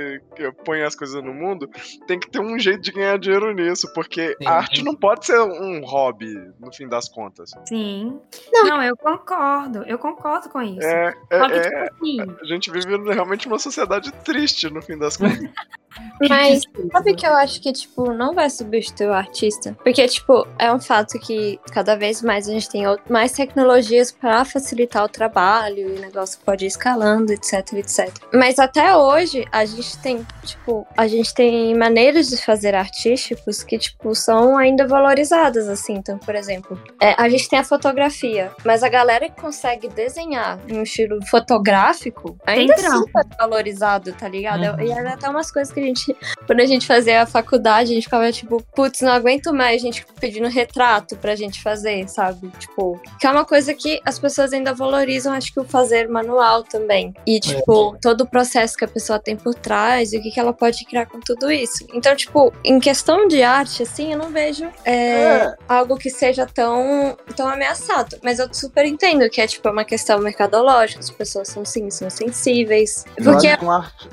[0.66, 1.70] põe as coisas no mundo,
[2.08, 3.92] tem que ter um jeito de ganhar dinheiro nisso.
[3.94, 4.48] Porque Sim.
[4.48, 7.52] a arte não pode ser um hobby, no fim das contas.
[7.68, 8.20] Sim.
[8.52, 9.84] Não, eu concordo.
[9.84, 10.86] Eu concordo com isso.
[10.86, 14.82] É, é, Só que, é- tipo assim, a gente vive realmente numa sociedade triste, no
[14.82, 15.38] fim das contas.
[16.30, 19.76] Mas sabe que eu acho que, tipo, não vai substituir o artista?
[19.84, 24.44] Porque, tipo, é um fato que cada vez mais a gente tem mais tecnologias pra
[24.46, 28.12] facilitar o trabalho e o negócio pode ir escalando, etc, etc.
[28.34, 33.78] Mas até hoje a gente tem, tipo, a gente tem maneiras de fazer artísticos que,
[33.78, 35.96] tipo, são ainda valorizadas, assim.
[35.96, 40.60] Então, por exemplo, é, a gente tem a fotografia, mas a galera que consegue desenhar
[40.68, 44.80] em um estilo fotográfico ainda é super valorizado, tá ligado?
[44.80, 44.82] Uhum.
[44.82, 48.04] E era até umas coisas que gente, quando a gente fazia a faculdade, a gente
[48.04, 52.50] ficava tipo, putz, não aguento mais a gente pedindo retrato pra gente fazer, sabe?
[52.60, 56.64] Tipo, que é uma coisa que as pessoas ainda valorizam, acho que o fazer manual
[56.64, 57.14] também.
[57.26, 60.40] E, tipo, todo o processo que a pessoa tem por trás e o que, que
[60.40, 61.86] ela pode criar com tudo isso.
[61.94, 67.18] Então, tipo, em questão de arte, assim, eu não vejo é, algo que seja tão,
[67.36, 68.18] tão ameaçado.
[68.24, 72.10] Mas eu super entendo que é, tipo, uma questão mercadológica, as pessoas são sim, são
[72.10, 73.06] sensíveis.
[73.16, 73.50] Porque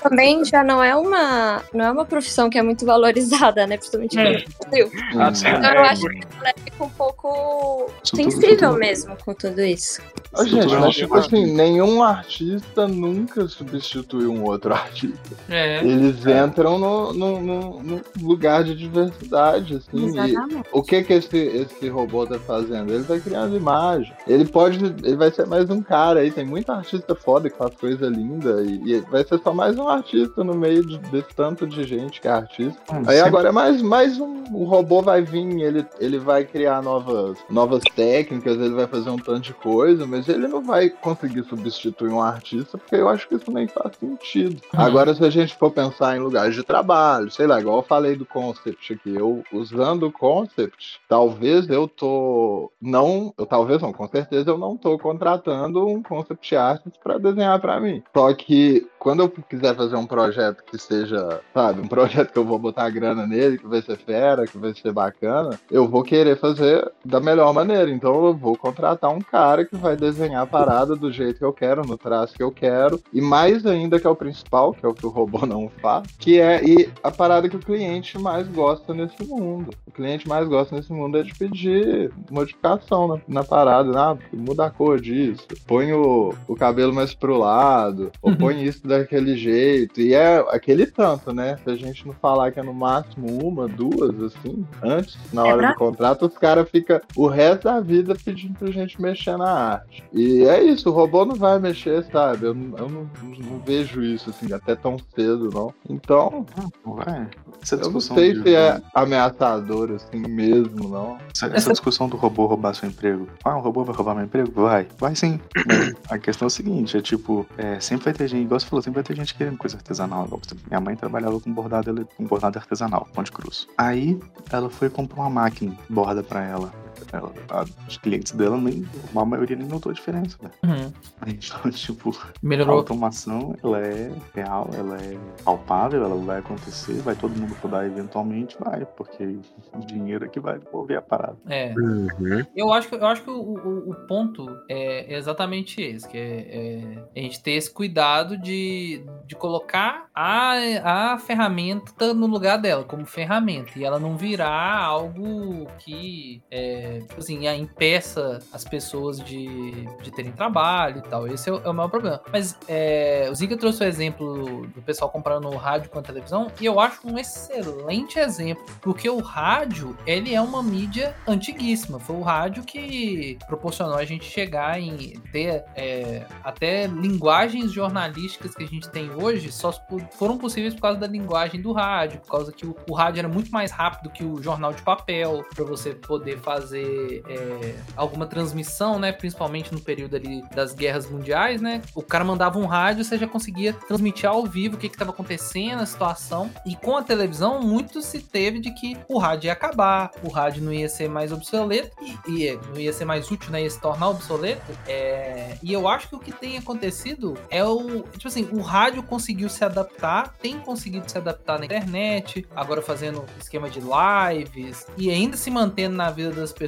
[0.02, 3.76] também já não é uma uma, não é uma profissão que é muito valorizada, né?
[3.76, 4.24] Principalmente É.
[4.24, 4.90] no Brasil.
[5.16, 5.32] Ah, Hum.
[5.58, 10.00] Então é, eu acho que ela fica um pouco sensível mesmo com tudo isso.
[10.36, 15.36] Ô, gente, Tudo mas é tipo assim, nenhum artista nunca substitui um outro artista.
[15.48, 15.78] É.
[15.84, 20.06] Eles entram no, no, no- no lugar de diversidade, assim.
[20.06, 20.68] Exatamente.
[20.72, 22.92] o que que esse, esse robô tá fazendo?
[22.92, 24.12] Ele tá criando imagem.
[24.26, 24.84] Ele pode.
[24.84, 26.30] Ele vai ser mais um cara aí.
[26.30, 28.62] Tem muito artista foda que faz coisa linda.
[28.64, 32.20] E, e vai ser só mais um artista no meio de, desse tanto de gente
[32.20, 32.80] que é artista.
[32.88, 34.44] Ah, Aí sempre- agora é mais, mais um.
[34.52, 39.16] O robô vai vir, ele, ele vai criar novas, novas técnicas, ele vai fazer um
[39.16, 43.34] tanto de coisa, mas ele não vai conseguir substituir um artista, porque eu acho que
[43.34, 44.60] isso nem faz sentido.
[44.74, 44.80] Uhum.
[44.80, 48.16] Agora, se a gente for pensar em lugares de trabalho, sei lá, igual eu falei
[48.16, 52.70] do concept aqui, eu usando o concept, talvez eu tô.
[52.80, 57.58] Não, eu talvez não, com certeza eu não tô contratando um concept artist para desenhar
[57.60, 58.02] para mim.
[58.14, 62.44] Só que quando eu quiser fazer um projeto que seja, sabe, um projeto que eu
[62.44, 66.36] vou botar grana nele, que vai ser fera, que vai ser bacana, eu vou querer
[66.38, 67.90] fazer da melhor maneira.
[67.90, 71.52] Então eu vou contratar um cara que vai desenhar a parada do jeito que eu
[71.52, 74.88] quero, no traço que eu quero, e mais ainda que é o principal, que é
[74.88, 78.46] o que o robô não faz, que é e a parada que o cliente mais
[78.48, 79.70] gosta nesse mundo.
[79.86, 84.66] O cliente mais gosta nesse mundo é de pedir modificação na, na parada, ah, muda
[84.66, 90.00] a cor disso, põe o, o cabelo mais pro lado, ou põe isso daquele jeito.
[90.00, 91.56] E é aquele tanto, né?
[91.64, 95.52] Se a gente não falar que é no máximo uma, duas, assim, antes, na É
[95.52, 99.36] hora pra- do contrato, os caras ficam o resto da vida pedindo pra gente mexer
[99.36, 100.04] na arte.
[100.12, 102.46] E é isso, o robô não vai mexer, sabe?
[102.46, 103.10] Eu, não- eu não,
[103.50, 105.72] não vejo isso, assim, até tão cedo, não.
[105.88, 106.44] Então,
[106.86, 107.28] Ué,
[107.72, 111.18] eu não sei de- se é ameaçador, assim, mesmo, não.
[111.34, 113.28] Essa, essa discussão do robô roubar seu emprego.
[113.44, 114.50] Ah, o robô vai roubar meu emprego?
[114.62, 114.86] Vai.
[114.98, 115.40] Vai sim.
[116.10, 118.82] A questão é a seguinte, é tipo, é, sempre vai ter gente, igual você falou,
[118.82, 120.26] sempre vai ter gente querendo coisa artesanal.
[120.26, 123.68] Igual você- Minha mãe trabalhava com bordado, com bordado artesanal, Ponte Cruz.
[123.78, 124.18] Aí
[124.50, 126.83] ela foi comprar uma máquina, borda pra ela.
[127.12, 130.54] Ela- a- os clientes dela, nem, a maioria nem notou a diferença, velho.
[130.64, 130.92] Uhum.
[131.26, 132.78] Então, tipo, a Melhorou.
[132.78, 138.56] automação, ela é real, ela é palpável, ela vai acontecer, vai todo mundo rodar eventualmente,
[138.58, 139.24] vai, porque
[139.72, 141.36] o dinheiro é que vai mover a parada.
[141.48, 141.74] É.
[141.76, 142.44] Uhum.
[142.54, 147.02] Eu acho que, eu acho que o, o, o ponto é exatamente esse, que é,
[147.14, 152.84] é a gente ter esse cuidado de, de colocar a, a ferramenta no lugar dela,
[152.84, 159.72] como ferramenta, e ela não virar algo que, é, tipo assim, impeça as pessoas de,
[160.02, 161.26] de terem trabalho e tal.
[161.26, 162.20] Esse é o, é o maior problema.
[162.32, 166.64] Mas é, o Zika trouxe o exemplo do pessoal comprando rádio com a televisão, e
[166.64, 171.98] eu acho um excelente exemplo, porque o rádio, ele é uma mídia antiguíssima.
[171.98, 178.62] Foi o rádio que proporcionou a gente chegar em ter é, até linguagens jornalísticas que
[178.62, 179.72] a gente tem hoje só
[180.12, 183.28] foram possíveis por causa da linguagem do rádio, por causa que o, o rádio era
[183.28, 188.98] muito mais rápido que o jornal de papel, para você poder fazer é, alguma transmissão,
[188.98, 189.12] né?
[189.12, 191.82] Principalmente no período ali das guerras mundiais, né?
[191.94, 195.82] O cara mandava um rádio, você já conseguia transmitir ao vivo o que estava acontecendo,
[195.82, 196.50] a situação.
[196.66, 200.62] E com a televisão, muito se teve de que o rádio ia acabar, o rádio
[200.62, 203.62] não ia ser mais obsoleto e, e é, não ia ser mais útil, né?
[203.62, 204.72] Ia se tornar obsoleto.
[204.86, 208.02] É, e eu acho que o que tem acontecido é o.
[208.02, 213.24] Tipo assim, o rádio conseguiu se adaptar, tem conseguido se adaptar na internet, agora fazendo
[213.40, 216.63] esquema de lives e ainda se mantendo na vida das pessoas.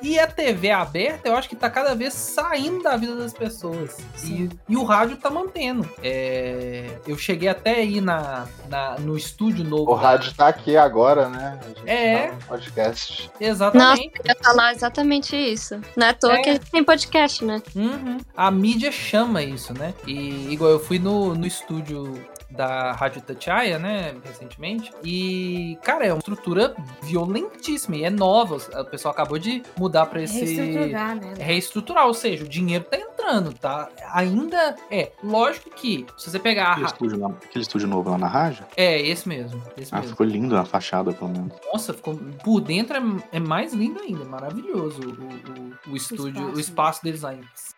[0.00, 3.96] E a TV aberta, eu acho que tá cada vez saindo da vida das pessoas.
[4.24, 5.88] E, e o rádio tá mantendo.
[6.02, 9.92] É, eu cheguei até aí na, na- no estúdio novo.
[9.92, 11.58] O da- rádio tá aqui agora, né?
[11.62, 12.26] A gente É.
[12.28, 13.30] tá no podcast.
[13.40, 14.12] Exatamente.
[14.18, 15.80] Eu ia falar exatamente isso.
[15.96, 16.42] Não é à toa É.
[16.42, 17.62] que a gente tem podcast, né?
[17.74, 18.18] Uhum.
[18.36, 19.94] A mídia chama isso, né?
[20.06, 22.14] E igual eu fui no, no estúdio
[22.52, 24.90] da Rádio Tatiaia, né, recentemente.
[25.04, 28.56] E, cara, é uma estrutura violentíssima e é nova.
[28.56, 31.34] O pessoal acabou de mudar pra esse Reestruturar, né?
[31.38, 33.88] reestruturar, ou seja, o dinheiro tá entrando, tá?
[34.12, 38.18] Ainda é, lógico que se você pegar a Aquele estúdio, lá- aquele estúdio novo lá
[38.18, 40.10] na Raja, é esse mesmo, esse ah, mesmo.
[40.10, 41.52] ficou lindo na fachada, pelo menos.
[41.72, 46.46] Nossa, ficou por dentro é, é mais lindo ainda, é maravilhoso o, o, o estúdio,
[46.46, 47.34] o espaço, espaço, deles lá.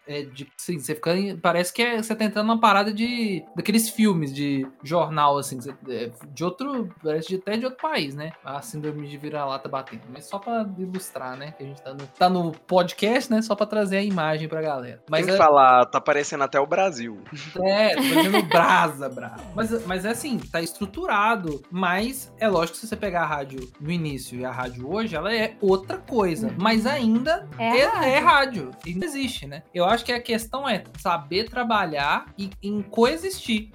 [0.07, 3.89] É de, sim, você fica, parece que é, você tá entrando numa parada de daqueles
[3.89, 8.33] filmes de jornal assim, você- é, de outro, parece de, até de outro país, né?
[8.45, 11.53] A síndrome de vira-lata batendo, mas só pra ilustrar, né?
[11.57, 13.41] Que a gente tá no, tá no podcast, né?
[13.43, 15.03] Só pra trazer a imagem pra galera.
[15.09, 17.19] Mas Tem é- entra lá, tá aparecendo até o Brasil.
[17.65, 19.43] É, tô fazendo brasa, brasa.
[19.55, 21.63] Mas, mas é assim, tá estruturado.
[21.71, 25.15] Mas é lógico que se você pegar a rádio no início e a rádio hoje,
[25.17, 26.55] ela é outra coisa.
[26.61, 28.71] Mas ainda É é, é rádio.
[28.87, 29.63] E não existe, né?
[29.75, 33.71] Eu acho que a questão é saber trabalhar e em coexistir.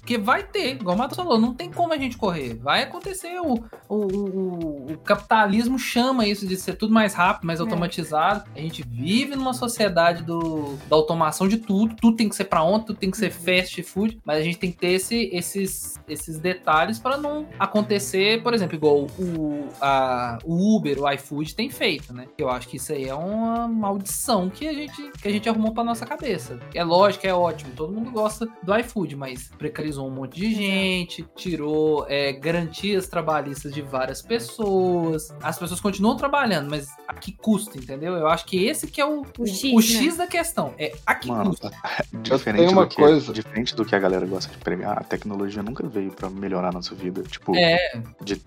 [0.00, 2.54] Porque vai ter, igual o Mato falou, não tem como a gente correr.
[2.54, 3.38] Vai acontecer.
[3.40, 7.62] O, o, o, o capitalismo chama isso de ser tudo mais rápido, mais É.
[7.62, 8.44] automatizado.
[8.54, 11.94] A gente vive numa sociedade do, da automação de tudo.
[11.94, 14.18] Tudo tem que ser pra ontem, tudo tem que ser fast food.
[14.24, 18.74] Mas a gente tem que ter esse, esses, esses detalhes para não acontecer, por exemplo,
[18.74, 22.26] igual o, a, o Uber, o iFood tem feito, né?
[22.36, 25.61] Eu acho que isso aí é uma maldição que a gente, que a gente arrumou
[25.70, 26.58] pra nossa cabeça.
[26.74, 31.24] É lógico, é ótimo, todo mundo gosta do iFood, mas precarizou um monte de gente,
[31.36, 35.34] tirou é, garantias trabalhistas de várias pessoas.
[35.42, 38.14] As pessoas continuam trabalhando, mas a que custo, entendeu?
[38.14, 39.82] Eu acho que esse que é o, O o, X, o né?
[39.82, 40.74] X da questão.
[40.78, 41.70] É a que Mano, custo.
[42.22, 45.04] diferente, tenho uma do que, coisa- diferente do que a galera gosta de pregar, a
[45.04, 47.22] tecnologia nunca veio pra melhorar a nossa vida.
[47.22, 48.40] Tipo, É, de-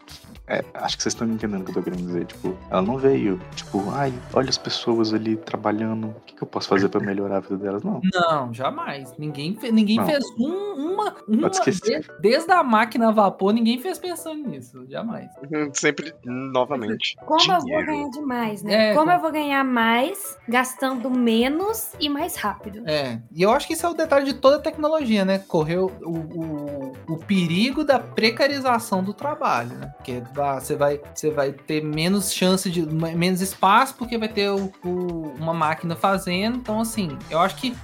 [0.47, 2.25] é, acho que vocês estão entendendo o que eu tô querendo dizer.
[2.25, 6.47] Tipo, ela não veio, tipo, ai, olha as pessoas ali trabalhando, o que, que eu
[6.47, 7.83] posso fazer pra melhorar a vida delas?
[7.83, 8.01] Não.
[8.13, 9.13] Não, jamais.
[9.17, 10.05] Ninguém, fe- ninguém Não.
[10.05, 11.15] fez um- uma.
[11.27, 12.01] uma Pode esquecer.
[12.01, 14.85] de- desde a máquina a vapor, ninguém fez pensando nisso.
[14.89, 15.29] Jamais.
[15.73, 17.15] Sempre, novamente.
[17.25, 17.85] Como eu vou dinheiro.
[17.85, 18.91] ganhar demais, né?
[18.91, 22.83] É, Como com- eu vou ganhar mais gastando menos e mais rápido.
[22.85, 23.19] É.
[23.31, 25.39] E eu acho que isso é o detalhe de toda a tecnologia, né?
[25.39, 29.87] Correu o, o, o perigo da precarização do trabalho, né?
[29.97, 32.81] Porque ah, você vai, você vai ter menos chance de.
[32.85, 36.57] menos espaço, porque vai ter o- o- uma máquina fazendo.
[36.57, 37.75] Então, assim, eu acho que.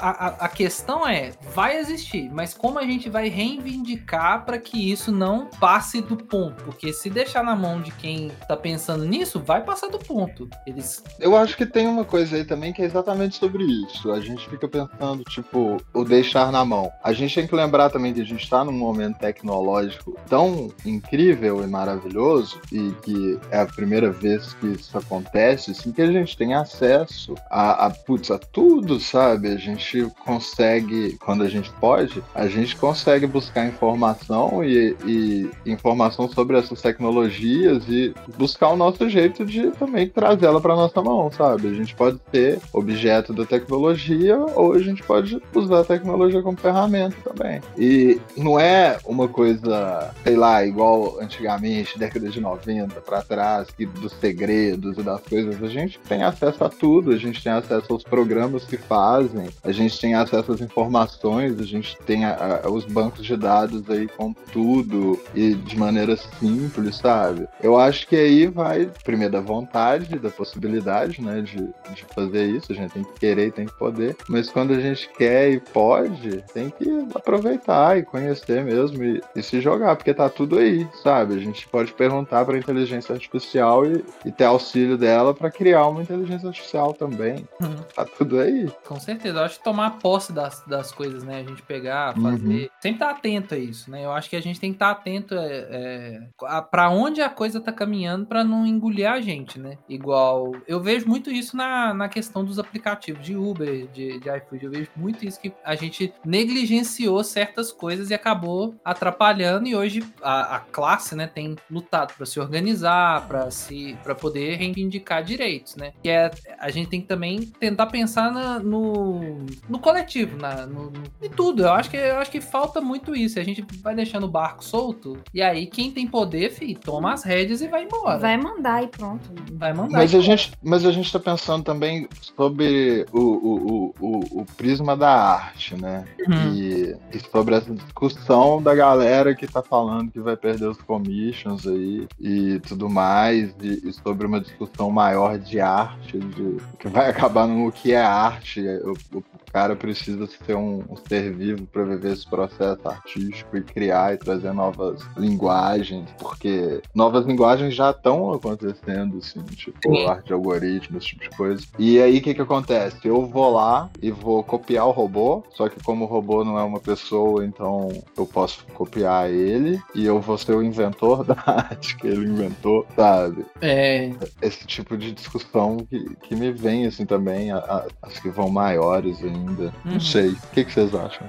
[0.00, 5.12] A, a- questão é, vai existir, mas como a gente vai reivindicar para que isso
[5.12, 6.64] não passe do ponto?
[6.64, 10.48] Porque se deixar na mão de quem tá pensando nisso, vai passar do ponto.
[10.66, 14.10] Eles Eu acho que tem uma coisa aí também que é exatamente sobre isso.
[14.12, 16.90] A gente fica pensando, tipo, o deixar na mão.
[17.02, 21.62] A gente tem que lembrar também que a gente está num momento tecnológico tão incrível
[21.62, 26.36] e maravilhoso e que é a primeira vez que isso acontece, assim, que a gente
[26.36, 29.48] tem acesso a, a, putz, a tudo, sabe?
[29.48, 29.89] A gente
[30.24, 36.80] consegue, quando a gente pode, a gente consegue buscar informação e, e informação sobre essas
[36.80, 41.68] tecnologias e buscar o nosso jeito de também trazer ela para nossa mão, sabe?
[41.68, 46.56] A gente pode ser objeto da tecnologia ou a gente pode usar a tecnologia como
[46.56, 47.60] ferramenta também.
[47.76, 53.86] E não é uma coisa, sei lá, igual antigamente, década de 90 para trás, que
[53.86, 57.92] dos segredos e das coisas, a gente tem acesso a tudo, a gente tem acesso
[57.92, 62.70] aos programas que fazem, a gente tem acesso às informações, a gente tem a- a-
[62.70, 67.46] os bancos de dados aí com tudo e de maneira simples, sabe?
[67.62, 71.56] Eu acho que aí vai, primeiro, da vontade, da possibilidade, né, de,
[71.94, 72.72] de fazer isso.
[72.72, 74.16] A gente tem que querer e tem que poder.
[74.28, 79.42] Mas quando a gente quer e pode, tem que aproveitar e conhecer mesmo e, e
[79.42, 81.34] se jogar, porque tá tudo aí, sabe?
[81.34, 86.02] A gente pode perguntar pra inteligência artificial e, e ter auxílio dela pra criar uma
[86.02, 87.46] inteligência artificial também.
[87.60, 87.76] Uhum.
[87.94, 88.68] Tá tudo aí.
[88.86, 91.40] Com certeza, eu acho que tomar posse das, das coisas, né?
[91.40, 92.70] A gente pegar, fazer.
[92.80, 94.04] Sempre tá atento a isso, né?
[94.04, 97.28] Eu acho que a gente tem que estar atento é, é, a, pra onde a
[97.28, 99.78] coisa tá caminhando pra não engolir a gente, né?
[99.88, 100.52] Igual.
[100.66, 104.64] Eu vejo muito isso na, na questão dos aplicativos de Uber, de, de iFood.
[104.64, 109.66] Eu vejo muito isso que a gente negligenciou certas coisas e acabou atrapalhando.
[109.68, 114.56] E hoje a, a classe, né, tem lutado pra se organizar, pra se para poder
[114.56, 115.92] reivindicar direitos, né?
[116.02, 120.90] Que é a gente tem que também tentar pensar na- no, no coletivo, na, no,
[120.90, 121.62] no- em tudo.
[121.62, 123.38] Eu acho que eu acho que falta muito isso.
[123.38, 127.22] A gente vai deixando o barco solto e aí quem tem poder, fi, toma as
[127.24, 128.18] rédeas e vai embora.
[128.18, 129.30] Vai mandar e pronto.
[129.52, 129.98] Vai mandar.
[129.98, 134.46] Mas a gente, mas a gente tá pensando também sobre o, o, o, o, o
[134.56, 136.04] prisma da arte, né?
[136.28, 136.54] Uhum.
[136.54, 141.66] E, e sobre essa discussão da galera que tá falando que vai perder os commissions
[141.66, 147.10] aí e tudo mais, e, e sobre uma discussão maior de arte, de, que vai
[147.10, 148.60] acabar no que é arte.
[148.84, 153.62] O, o cara precisa ser um, um ser vivo para viver esse processo artístico e
[153.62, 160.06] criar e trazer novas linguagens, porque novas linguagens já estão acontecendo, assim, tipo, Sim.
[160.06, 161.64] arte de algoritmo, esse tipo de coisa.
[161.78, 162.96] E aí o que que acontece?
[163.06, 166.62] Eu vou lá e vou copiar o robô, só que como o robô não é
[166.62, 171.96] uma pessoa, então eu posso copiar ele e eu vou ser o inventor da arte
[171.96, 173.44] que ele inventou, sabe?
[173.60, 174.10] É,
[174.42, 178.48] esse tipo de discussão que, que me vem assim também, a- a- as que vão
[178.48, 179.72] maiores ainda.
[179.84, 179.92] Uhum.
[179.92, 180.30] Não sei.
[180.30, 181.28] O que, que vocês acham?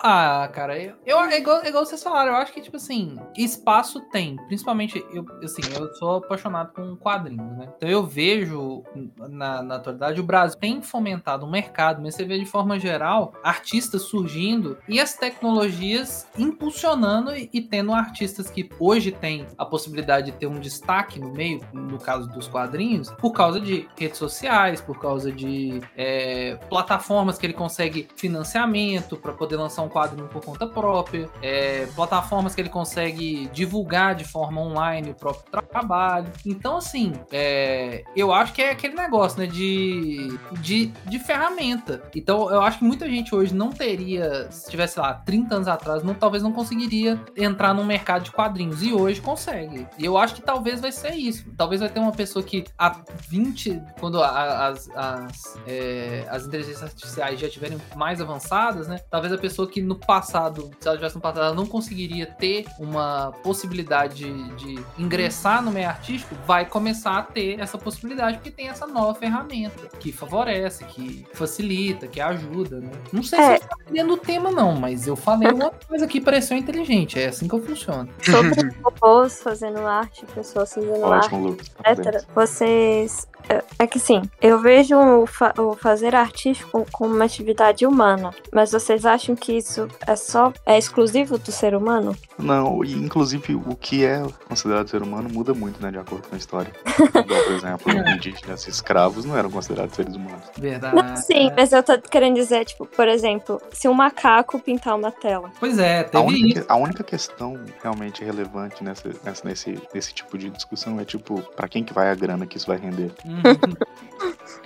[0.00, 3.16] Ah, cara, eu, eu é, igual, é igual vocês falaram, eu acho que, tipo assim,
[3.36, 4.36] espaço tem.
[4.46, 7.68] Principalmente, eu, assim, eu sou apaixonado com quadrinhos, né?
[7.76, 8.82] Então eu vejo,
[9.16, 13.32] na, na atualidade, o Brasil tem fomentado um mercado, mas você vê de forma geral,
[13.42, 20.30] artistas surgindo e as tecnologias impulsionando e, e tendo artistas que hoje têm a possibilidade
[20.30, 24.80] de ter um destaque no meio, no caso dos quadrinhos, por causa de redes sociais,
[24.80, 30.44] por causa de é, plataformas que ele consegue financiamento para poder lançar um quadrinho por
[30.44, 36.30] conta própria, é, plataformas que ele consegue divulgar de forma online o próprio trabalho.
[36.44, 42.02] Então, assim, é, eu acho que é aquele negócio, né, de, de, de ferramenta.
[42.14, 46.02] Então, eu acho que muita gente hoje não teria, se tivesse lá 30 anos atrás,
[46.02, 48.82] não, talvez não conseguiria entrar no mercado de quadrinhos.
[48.82, 49.86] E hoje consegue.
[49.98, 51.44] E eu acho que talvez vai ser isso.
[51.56, 57.38] Talvez vai ter uma pessoa que há 20, quando as, as, é, as inteligências artificiais
[57.38, 58.98] já estiverem mais avançadas, né?
[59.10, 62.66] Talvez a pessoa que no passado, se ela tivesse no passado, ela não conseguiria ter
[62.78, 68.50] uma possibilidade de, de ingressar no meio artístico, vai começar a ter essa possibilidade, porque
[68.50, 72.90] tem essa nova ferramenta que favorece, que facilita, que ajuda, né?
[73.12, 73.56] Não sei É.
[73.58, 77.18] se eu tô entendendo o tema, não, mas eu falei uma coisa que pareceu inteligente.
[77.20, 78.08] É assim que eu funciono.
[78.22, 81.26] Sobre robôs fazendo arte, pessoas fazendo arte.
[81.26, 82.06] Ótimo, parabéns.
[82.06, 82.28] etc.
[82.34, 83.28] Vocês.
[83.48, 88.30] É- É que sim, eu vejo o, fa- o fazer artístico como uma atividade humana,
[88.52, 92.16] mas vocês acham que isso é só é exclusivo do ser humano?
[92.38, 96.34] Não, e inclusive o que é considerado ser humano muda muito, né, de acordo com
[96.34, 96.70] a história.
[97.08, 100.44] Igual, por exemplo, indígenas e escravos não eram considerados seres humanos.
[100.58, 100.94] Verdade.
[100.94, 105.10] Não, sim, mas eu tô querendo dizer, tipo, por exemplo, se um macaco pintar uma
[105.10, 105.50] tela.
[105.58, 106.66] Pois é, A teve única, isso.
[106.68, 111.66] a única questão realmente relevante nessa, nessa- nesse, nesse tipo de discussão é, tipo, pra
[111.68, 113.10] quem que vai a grana que isso vai render.
[113.24, 113.31] Uhum.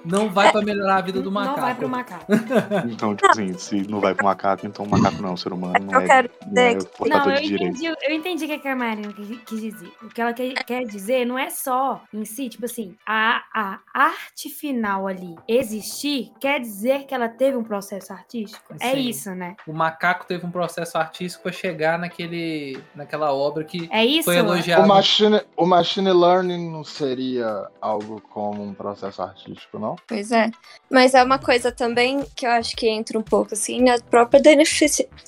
[0.05, 1.57] Não vai pra melhorar a vida do macaco.
[1.57, 2.27] Não vai pro macaco.
[2.89, 5.53] Então, tipo assim, se não vai pro macaco, então o macaco não é um ser
[5.53, 8.45] humano, não Eu é, quero não é dizer que- portador Não, de entendi, eu entendi
[8.45, 9.93] o que a Marina quis, dizer.
[10.03, 13.79] O que ela quer, quer dizer não é só em si, tipo assim, a, a
[13.93, 18.75] arte final ali existir quer dizer que ela teve um processo artístico.
[18.81, 19.09] É Sim.
[19.09, 19.57] isso, né?
[19.67, 24.25] O macaco teve um processo artístico pra chegar naquele, naquela obra que É isso.
[24.25, 24.87] foi O elogiada.
[24.87, 29.97] machine, o machine learning não seria algo como um processo artístico, não?
[30.07, 30.51] Pois é.
[30.91, 34.43] Mas é uma coisa também que eu acho que entra um pouco assim na própria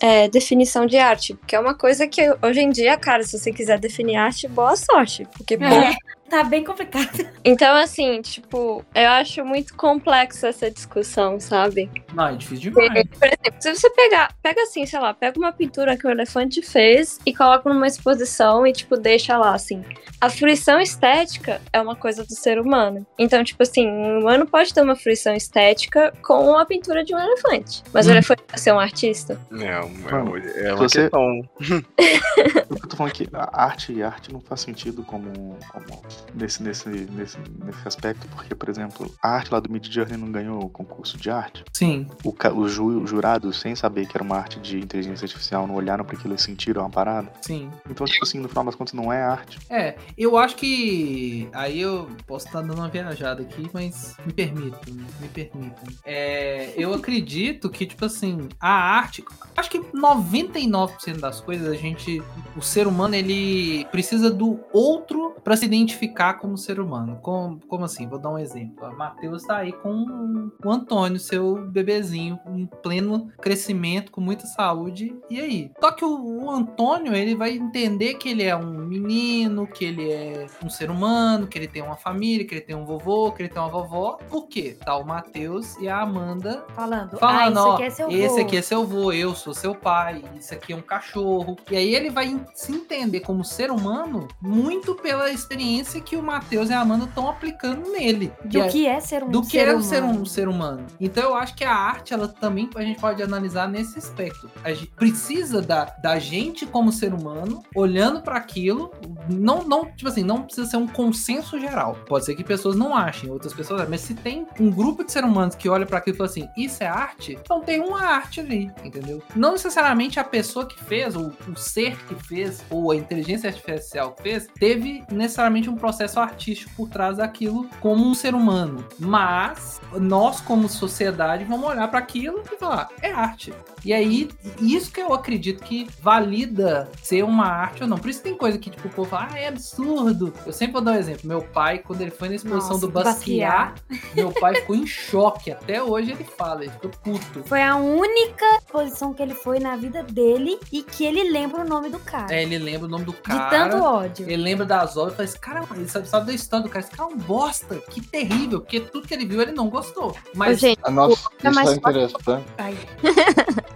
[0.00, 1.34] é, definição de arte.
[1.34, 4.76] Porque é uma coisa que hoje em dia, cara, se você quiser definir arte, boa
[4.76, 5.26] sorte.
[5.36, 5.96] Porque, É,
[6.28, 7.08] tá bem complicado.
[7.44, 11.90] Então, assim, tipo, eu acho muito complexa essa discussão, sabe?
[12.12, 13.06] Não, é difícil demais.
[13.18, 16.60] Por exemplo, se você pegar, pega assim, sei lá, pega uma pintura que o elefante
[16.60, 19.82] fez e coloca numa exposição e, tipo, deixa lá, assim.
[20.20, 23.06] A fruição estética é uma coisa do ser humano.
[23.18, 27.18] Então, tipo assim, um humano pode ter uma fruição estética com a pintura de um
[27.18, 27.82] elefante.
[27.94, 28.12] Mas o Hum.
[28.12, 29.40] elefante vai ser um artista?
[29.52, 31.48] É, um- é, um- é uma você- questão.
[32.68, 36.02] Eu tô falando que a arte arte não faz sentido como, como
[36.34, 40.30] nesse, nesse, nesse, nesse aspecto, porque, por exemplo, a arte lá do Mid Journey não
[40.30, 41.64] ganhou o concurso de arte.
[41.72, 42.06] Sim.
[42.24, 46.04] O, os ju- jurados, sem saber que era uma arte de inteligência artificial, não olharam
[46.04, 47.30] para aquilo e sentiram a parada.
[47.42, 47.70] Sim.
[47.90, 49.58] Então, tipo assim, no final das contas, não é arte.
[49.70, 51.48] É, eu acho que.
[51.52, 54.80] Aí eu posso estar dando uma viajada aqui, mas me permitam,
[55.20, 55.72] me permitam.
[56.04, 59.24] É, eu acredito que, tipo assim, a arte.
[59.56, 62.22] Acho que 99% das coisas a gente.
[62.56, 67.18] O ser humano, ele precisa do outro pra se identificar como ser humano.
[67.22, 68.08] Como, como assim?
[68.08, 68.96] Vou dar um exemplo.
[68.96, 75.14] Matheus tá aí com o Antônio, seu bebezinho, em pleno crescimento, com muita saúde.
[75.30, 75.70] E aí?
[75.80, 80.10] Só que o, o Antônio, ele vai entender que ele é um menino, que ele
[80.10, 83.42] é um ser humano, que ele tem uma família, que ele tem um vovô, que
[83.42, 84.18] ele tem uma vovó.
[84.28, 84.76] Por quê?
[84.84, 88.28] Tá o Matheus e a Amanda Falando, ah, falando, isso ó, aqui é seu esse
[88.28, 88.40] vô.
[88.40, 91.56] aqui é seu vô, eu sou seu pai, isso aqui é um cachorro.
[91.70, 96.70] E aí ele vai se entender como ser humano muito pela experiência que o Matheus
[96.70, 98.32] e a Amanda estão aplicando nele.
[98.44, 99.82] Do é- que é ser um do que ser é humano.
[99.84, 100.86] ser um ser humano.
[101.00, 104.50] Então eu acho que a arte, ela também a gente pode analisar nesse aspecto.
[104.62, 108.90] A gente precisa da, da gente como ser humano, olhando para aquilo,
[109.28, 111.96] não, não, tipo assim, não precisa ser um consenso geral.
[112.06, 115.28] Pode ser que pessoas não achem, outras pessoas, mas se tem um grupo de seres
[115.28, 118.40] humanos que olha para aquilo e fala assim, isso é arte, então tem uma arte
[118.40, 119.22] ali, entendeu?
[119.34, 124.16] Não necessariamente a pessoa que fez, ou o ser que fez ou a inteligência artificial
[124.20, 128.84] fez, teve necessariamente um processo artístico por trás daquilo como um ser humano.
[128.98, 133.52] Mas nós, como sociedade, vamos olhar para aquilo e falar: é arte.
[133.84, 134.28] E aí,
[134.60, 137.98] isso que eu acredito que valida ser uma arte ou não.
[137.98, 140.32] Por isso tem coisa que, tipo, o povo fala, ah, é absurdo.
[140.44, 141.22] Eu sempre vou dar um exemplo.
[141.24, 143.82] Meu pai, quando ele foi na exposição Nossa, do Basquiat,
[144.14, 145.50] meu pai ficou em choque.
[145.50, 147.42] Até hoje ele fala, ele ficou puto.
[147.44, 151.68] Foi a única exposição que ele foi na vida dele e que ele lembra o
[151.68, 152.34] nome do cara.
[152.34, 153.50] É, ele lembra o nome do de cara.
[153.50, 154.28] tanto ódio.
[154.28, 156.84] Ele lembra das obras e fala, esse cara, ele sabe, sabe da história do cara,
[156.84, 160.10] esse cara é um bosta, que terrível, porque tudo que ele viu ele não gostou.
[160.10, 162.46] Ô, Mas gente, A nossa, É isso mais é interessante.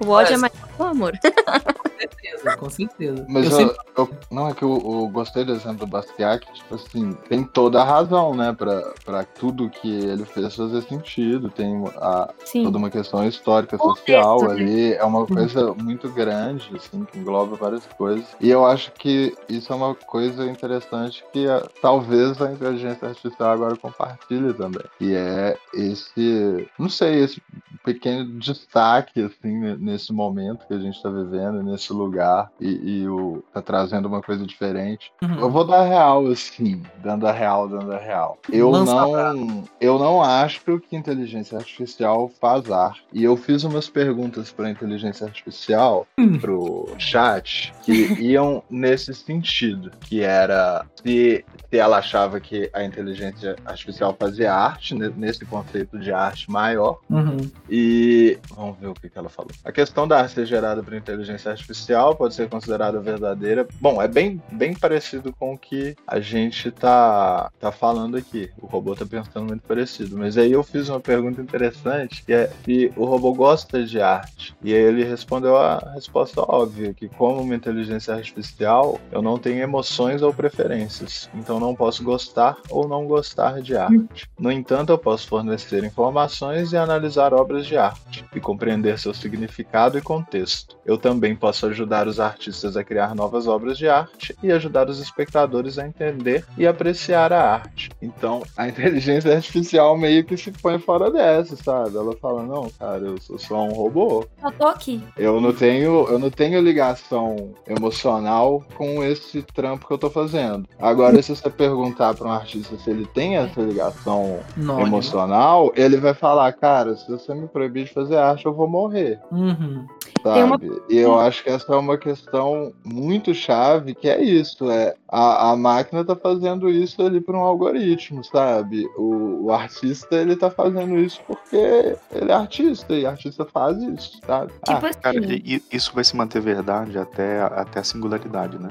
[0.05, 1.13] O ódio é mais que o amor.
[1.13, 3.27] com certeza, com certeza.
[3.29, 6.45] Mas eu eu, sempre eu- não é que eu, eu gostei do exemplo do Basquiat,
[6.45, 10.83] que, tipo assim, tem toda a razão, né, pra, pra tudo que ele fez fazer
[10.83, 11.51] sentido.
[11.51, 12.65] Tem a, sim.
[12.65, 14.51] toda uma questão histórica, Contexto, social né?
[14.53, 14.93] ali.
[14.95, 18.25] É uma coisa muito grande, assim, que engloba várias coisas.
[18.41, 23.51] E eu acho que isso é uma coisa interessante que ah, talvez a inteligência artificial
[23.51, 24.84] agora compartilhe também.
[24.99, 27.43] E é esse, não sei, esse
[27.84, 33.09] pequeno destaque, assim, ne- nesse momento que a gente tá vivendo, nesse lugar, e, e
[33.09, 35.12] o, tá trazendo uma coisa diferente.
[35.22, 35.40] Uhum.
[35.40, 38.38] Eu vou dar real, assim, dando a real, dando a real.
[38.51, 43.03] Eu Lança não, eu não acho que inteligência artificial faz arte.
[43.12, 46.38] E eu fiz umas perguntas para inteligência artificial, Hum.
[46.38, 53.57] pro chat, que iam nesse sentido, que era se, se ela achava que a inteligência
[53.64, 57.39] artificial fazia arte, ne- nesse conceito de arte maior, Uhum.
[57.66, 59.51] e vamos ver o que, que ela falou.
[59.64, 63.66] A questão da arte ser gerada por inteligência artificial pode ser considerada verdadeira.
[63.81, 68.51] Bom, é bem, bem parecido com o que a gente tá, tá falando aqui.
[68.61, 70.18] O robô tá pensando muito parecido.
[70.18, 74.55] Mas aí eu fiz uma pergunta interessante, que é se o robô gosta de arte.
[74.62, 79.62] E aí ele respondeu a resposta óbvia, que como uma inteligência artificial, eu não tenho
[79.62, 81.31] emoções ou preferências.
[81.35, 84.29] Então não posso gostar ou não gostar de arte.
[84.39, 89.97] No entanto, eu posso fornecer informações e analisar obras de arte e compreender seu significado
[89.97, 90.77] e contexto.
[90.85, 95.01] Eu também posso ajudar os artistas a criar novas obras de arte e ajudar os
[95.01, 97.91] espectadores a entender e apreciar a arte.
[98.01, 101.97] Então, a inteligência artificial meio que se põe fora dessa, sabe?
[101.97, 104.27] Ela fala: "Não, cara, eu sou só um robô.
[104.43, 105.03] Eu tô aqui.
[105.17, 110.69] Eu não tenho, eu não tenho ligação emocional com esse trampo que eu tô fazendo.
[110.79, 114.41] Agora, se você perguntar para um artista se ele tem essa ligação
[114.87, 119.21] emocional, ele vai falar, cara, se você me proibir de fazer arte, eu vou morrer,
[119.31, 119.87] Uhum.
[120.23, 120.43] sabe?
[120.43, 124.95] Uma- E eu acho que essa é uma questão muito chave, que é isso, é
[125.09, 128.87] a, a máquina tá fazendo isso ali por um algoritmo, sabe?
[128.97, 134.21] O, o artista, ele tá fazendo isso porque ele é artista, e artista faz isso,
[134.27, 134.53] sabe?
[134.69, 135.01] Ah, Tipo assim.
[135.01, 138.71] Cara, e- e isso vai se manter verdade até, até a singularidade, né?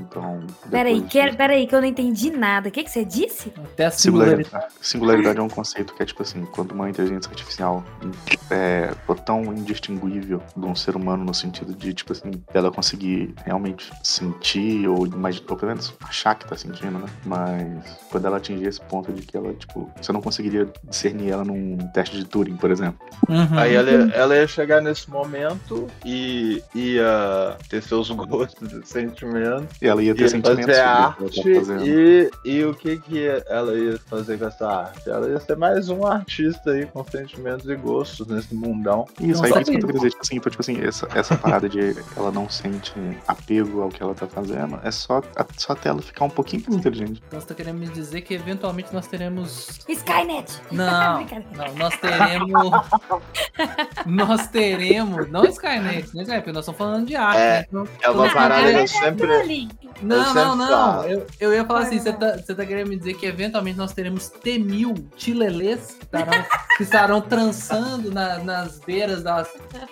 [0.00, 0.40] Então.
[0.70, 2.68] Peraí, depois que, disso- peraí, que eu não entendi nada.
[2.68, 3.52] O que, que você disse?
[3.72, 4.44] Até a singularidade.
[4.48, 7.84] Singularidade, singularidade é um conceito que é tipo assim, quando uma inteligência artificial
[8.50, 13.34] é for tão indistinguível de um ser humano no sentido de, tipo assim, dela conseguir
[13.44, 17.06] realmente sentir ou imaginar, ou pelo menos achar que tá sentindo, né?
[17.24, 21.44] Mas quando ela atingir esse ponto de que ela, tipo, você não conseguiria discernir ela
[21.44, 22.98] num teste de Turing, por exemplo.
[23.28, 23.58] Uhum.
[23.58, 30.02] Aí ela, ela ia chegar nesse momento e ia ter seus gostos e sentimentos, Ela
[30.02, 32.98] ia ter ia sentimentos fazer sobre o arte que ela tá e, e o que,
[32.98, 35.10] que ela ia fazer com essa arte?
[35.10, 39.06] Ela ia ser mais um artista aí com sentimentos e gostos nesse mundão.
[39.20, 41.68] Isso, Não aí isso que eu dizer, tipo assim, então, tipo assim, essa, essa parada
[41.68, 42.92] de ela não sente
[43.26, 45.22] apego ao que ela tá fazendo, é só,
[45.56, 47.22] só até ela ficar um pouquinho mais inteligente.
[47.26, 49.80] Então você tá querendo me dizer que eventualmente nós teremos.
[49.88, 50.60] Skynet!
[50.70, 51.20] Não,
[51.56, 52.70] não, nós teremos.
[54.06, 55.30] nós teremos.
[55.30, 56.36] Não Skynet, né, Zé?
[56.36, 57.38] Porque nós estamos falando de arte.
[57.38, 57.64] É, né?
[57.68, 59.68] Então, É uma parada que eu sempre.
[59.82, 59.90] Ali.
[60.02, 61.04] Não, não, não.
[61.04, 64.28] Eu, eu ia falar assim: você tá, tá querendo me dizer que eventualmente nós teremos
[64.28, 66.44] T-1000 chilelês que estarão,
[66.76, 69.48] que estarão trançando na- nas beiras das,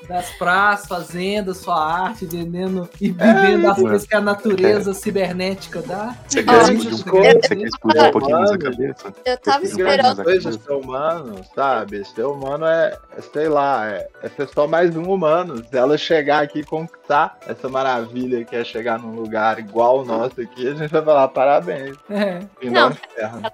[0.09, 3.87] das praças, fazendo sua arte, vendendo e vivendo as isso.
[3.87, 6.15] coisas que a natureza cibernética dá.
[6.29, 8.51] Você É quer explodir, que um você quer pouquinho- você quer explodir um pouquinho mais
[8.51, 8.65] a Mano.
[8.71, 9.15] cabeça?
[9.25, 10.25] Eu tava esperando.
[10.25, 12.05] coisa ser humano, sabe?
[12.05, 15.65] Ser humano é, é, sei lá, é, é ser só mais um humano.
[15.71, 20.05] Se ela chegar aqui e conquistar essa maravilha que é chegar num lugar igual o
[20.05, 21.97] nosso aqui, a gente vai falar parabéns.
[22.09, 22.39] É.
[22.63, 22.91] E Não.
[22.91, 22.97] não
[23.43, 23.49] a-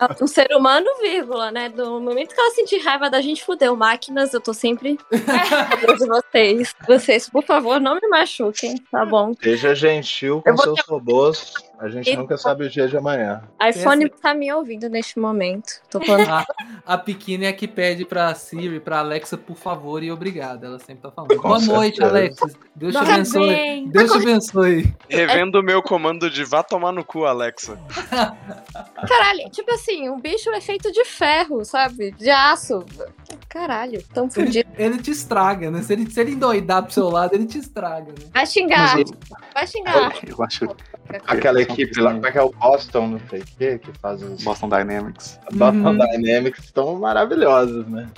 [0.00, 1.68] a- Um ser humano, vírgula, né?
[1.68, 3.76] Do momento que ela sentir raiva da gente, fudeu.
[3.76, 6.74] Máquinas, eu tô sempre a favor de vocês.
[6.88, 9.34] Vocês, por favor, não me machuquem, tá bom?
[9.42, 11.52] Seja gentil com seus robôs.
[11.78, 13.42] A gente E- nunca sabe o dia de amanhã.
[13.68, 15.74] iPhone tá me ouvindo neste momento.
[15.90, 16.30] Tô falando.
[16.30, 16.46] A,
[16.86, 20.64] a pequena é a que pede pra Siri, pra Alexa, por favor e obrigado.
[20.64, 21.36] Ela sempre tá falando.
[21.36, 22.06] Com Boa noite, certeza.
[22.16, 22.46] Alexa.
[22.74, 23.86] Deus te abençoe.
[23.88, 24.85] Deus te abençoe.
[25.08, 27.78] Revendo o meu comando de vá tomar no cu, Alexa.
[29.08, 32.10] Caralho, tipo assim, um bicho é feito de ferro, sabe?
[32.12, 32.84] De aço.
[33.48, 34.68] Caralho, tão Ele, fudido.
[34.76, 35.82] ele te estraga, né?
[35.82, 38.26] Se ele, se ele endoidar pro seu lado, ele te estraga, né?
[38.34, 39.10] Vai xingar, Mas
[39.54, 40.12] vai xingar.
[40.24, 40.68] eu, eu acho
[41.28, 44.20] Aquela equipe lá, como é que é o Boston, não sei o quê, que faz
[44.20, 45.38] os Boston Dynamics.
[45.52, 45.98] Boston Uhum.
[45.98, 48.08] Dynamics estão maravilhosos, né?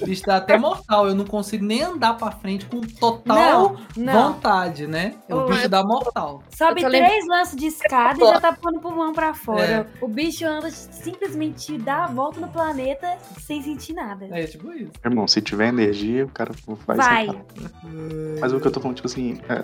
[0.00, 1.08] O bicho dá até mortal.
[1.08, 4.32] Eu não consigo nem andar pra frente com total Não, não.
[4.34, 5.14] vontade, né?
[5.28, 6.42] O bicho dá mortal.
[6.54, 9.86] Sobe lembrando- três lances de escada e já tá pondo o pulmão pra fora.
[10.00, 14.26] O bicho anda simplesmente dá a volta no planeta sem sentir nada.
[14.30, 14.90] É tipo isso.
[15.04, 16.52] Irmão, se tiver energia, o cara
[16.86, 17.26] vai, Vai.
[18.40, 19.60] Mas o que eu tô falando, tipo assim, é,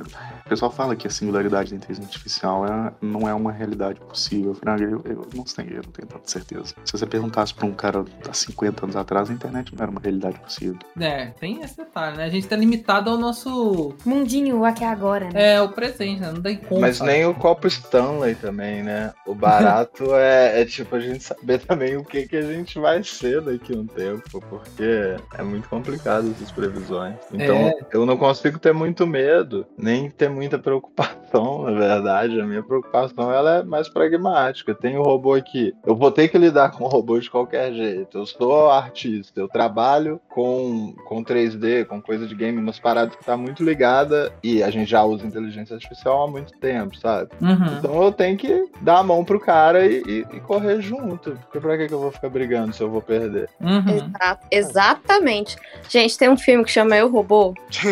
[0.47, 4.57] o pessoal fala que a singularidade da inteligência artificial é- não é uma realidade possível.
[4.65, 6.75] Eu, eu, eu não sei, eu não tenho tanta certeza.
[6.85, 10.01] Se você perguntasse pra um cara há 50 anos atrás, a internet não era uma
[10.01, 10.79] realidade possível.
[10.99, 12.25] É, tem esse detalhe, né?
[12.25, 13.95] A gente tá limitado ao nosso.
[14.05, 15.55] Mundinho aqui agora, né?
[15.55, 16.33] É, o presente, né?
[16.33, 16.81] Não tem como.
[16.81, 17.11] Mas sabe?
[17.13, 19.13] nem o copo Stanley também, né?
[19.27, 23.03] O barato é, é tipo a gente saber também o que, que a gente vai
[23.03, 27.15] ser daqui a um tempo, porque é muito complicado essas previsões.
[27.33, 27.75] Então É.
[27.93, 32.41] eu não consigo ter muito medo, nem ter muita preocupação, na verdade.
[32.41, 34.75] A minha preocupação ela é mais pragmática.
[34.75, 35.73] Tem o robô aqui.
[35.87, 38.19] Eu vou ter que lidar com o robô de qualquer jeito.
[38.19, 43.25] Eu sou artista, eu trabalho com, com 3D, com coisa de game, umas paradas que
[43.25, 47.31] tá muito ligada e a gente já usa inteligência artificial há muito tempo, sabe?
[47.41, 47.79] Uhum.
[47.79, 51.33] Então eu tenho que dar a mão pro cara e, e- e correr junto.
[51.45, 53.49] Porque pra que, que eu vou ficar brigando se eu vou perder?
[53.61, 53.85] Uhum.
[53.89, 55.57] Exato, exatamente.
[55.89, 57.55] Gente, tem um filme que chama Eu Robô.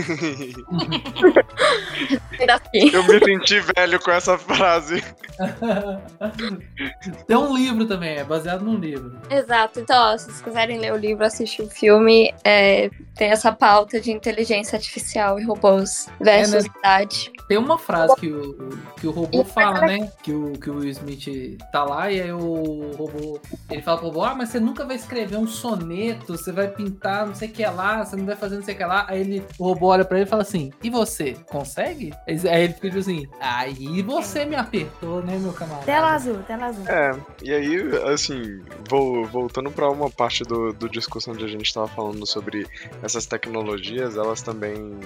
[2.93, 5.05] Eu me senti velho com essa frase.
[7.27, 9.19] Tem um livro também, é baseado num livro.
[9.31, 9.81] Exato.
[9.81, 14.01] Então, ó, se vocês quiserem ler o livro, assistir o filme, é, tem essa pauta
[14.01, 16.75] de inteligência artificial e robôs versus É, né?
[16.79, 17.31] idade.
[17.49, 18.71] Tem uma frase que o,
[19.01, 20.11] que o robô E- fala, né?
[20.23, 23.41] Que o, que o Will Smith tá lá e aí o robô.
[23.71, 27.27] Ele fala pro robô: Ah, mas você nunca vai escrever um soneto, você vai pintar
[27.27, 29.05] não sei o que lá, você não vai fazer não sei o que lá.
[29.09, 32.13] Aí ele, o robô olha pra ele e fala assim: E você, consegue?
[32.27, 35.87] Aí aí ele fica tipo assim: Aí você me apertou, né, meu camarada?
[35.87, 36.85] Tela azul, tela azul.
[36.89, 37.13] É,
[37.43, 37.77] e aí,
[38.13, 42.67] assim, vou, voltando pra uma parte do, do discurso onde a gente tava falando sobre
[43.03, 44.99] essas tecnologias, elas também,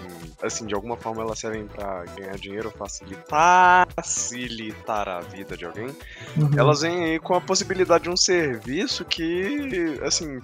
[0.43, 5.87] assim, de alguma forma elas servem pra ganhar dinheiro, facilitar, facilitar a vida de alguém.
[6.37, 6.51] Uhum.
[6.57, 10.41] Elas vêm aí com a possibilidade de um serviço que, assim,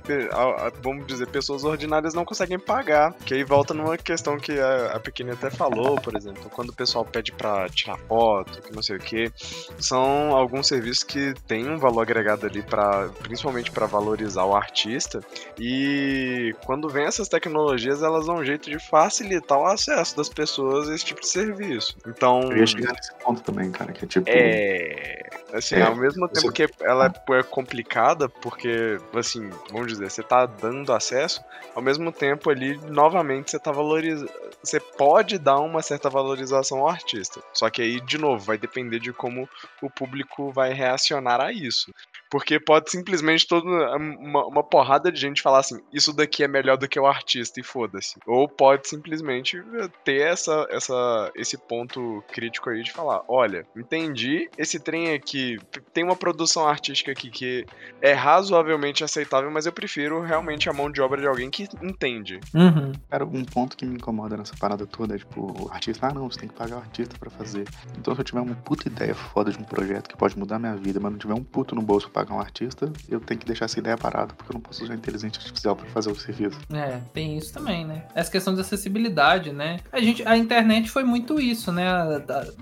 [0.83, 3.13] vamos dizer, pessoas ordinárias não conseguem pagar.
[3.25, 6.75] Que aí volta numa questão que a, a Pequena até falou, por exemplo, quando o
[6.75, 9.33] pessoal pede pra tirar foto, que não sei o que,
[9.79, 15.21] são alguns serviços que têm um valor agregado ali para, principalmente para valorizar o artista.
[15.59, 20.89] E quando vem essas tecnologias, elas dão um jeito de facilitar o acesso das pessoas
[20.89, 21.97] a esse tipo de serviço.
[22.11, 24.29] Então, Eu ia chegar nesse ponto também, cara, que é tipo.
[24.29, 25.21] é.
[25.53, 30.09] Assim, É, ao mesmo tempo você- que ela é é complicada, porque, assim, vamos dizer,
[30.11, 31.43] você tá dando acesso,
[31.75, 34.31] ao mesmo tempo ali, novamente, você tá valorizando.
[34.63, 37.41] Você pode dar uma certa valorização ao artista.
[37.53, 39.49] Só que aí, de novo, vai depender de como
[39.83, 41.93] o público vai reacionar a isso.
[42.31, 43.67] Porque pode simplesmente toda
[43.97, 47.61] uma, uma porrada de gente falar assim, isso daqui é melhor do que o artista
[47.61, 48.17] e foda-se.
[48.27, 49.63] Ou pode simplesmente
[50.05, 55.59] ter essa, essa, esse ponto crítico aí de falar, olha, entendi, esse trem aqui
[55.93, 57.67] tem uma produção artística aqui que
[58.01, 62.39] é razoavelmente aceitável, mas eu prefiro realmente a mão de obra de alguém que entende.
[62.55, 62.93] Uhum.
[63.09, 66.31] Cara, um ponto que me incomoda nessa parada toda é, tipo, o artista, ah, não,
[66.31, 67.67] você tem que pagar o artista pra fazer.
[67.99, 70.77] Então, se eu tiver uma puta ideia foda de um projeto que pode mudar minha
[70.77, 73.47] vida, mas não tiver um puto no bolso pra pagar um artista, eu tenho que
[73.47, 76.59] deixar essa ideia parada, porque eu não posso usar inteligência artificial pra fazer o serviço.
[76.73, 78.05] É, tem isso também, né?
[78.15, 79.81] Essa questão de acessibilidade, né?
[79.91, 81.89] A, gente, a internet foi muito isso, né?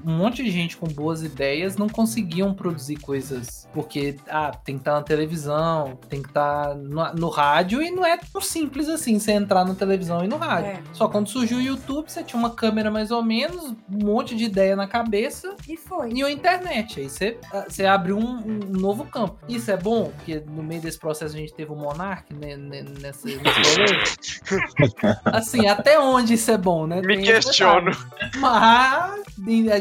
[0.05, 4.83] Um monte de gente com boas ideias não conseguiam produzir coisas porque, ah, tem que
[4.83, 9.19] estar na televisão, tem que estar no, no rádio e não é tão simples assim
[9.19, 10.71] você entrar na televisão e no rádio.
[10.71, 10.83] É.
[10.93, 14.45] Só quando surgiu o YouTube, você tinha uma câmera mais ou menos, um monte de
[14.45, 16.13] ideia na cabeça E foi.
[16.13, 17.01] e a internet.
[17.01, 17.39] Aí você,
[17.69, 19.39] você abre um, um novo campo.
[19.49, 22.85] Isso é bom, porque no meio desse processo a gente teve o Monark né, né,
[23.01, 24.41] nessa, nesse.
[25.25, 27.01] Assim, até onde isso é bom, né?
[27.01, 27.91] Me Tem questiono.
[27.91, 28.39] detalhe.
[28.39, 29.19] Mas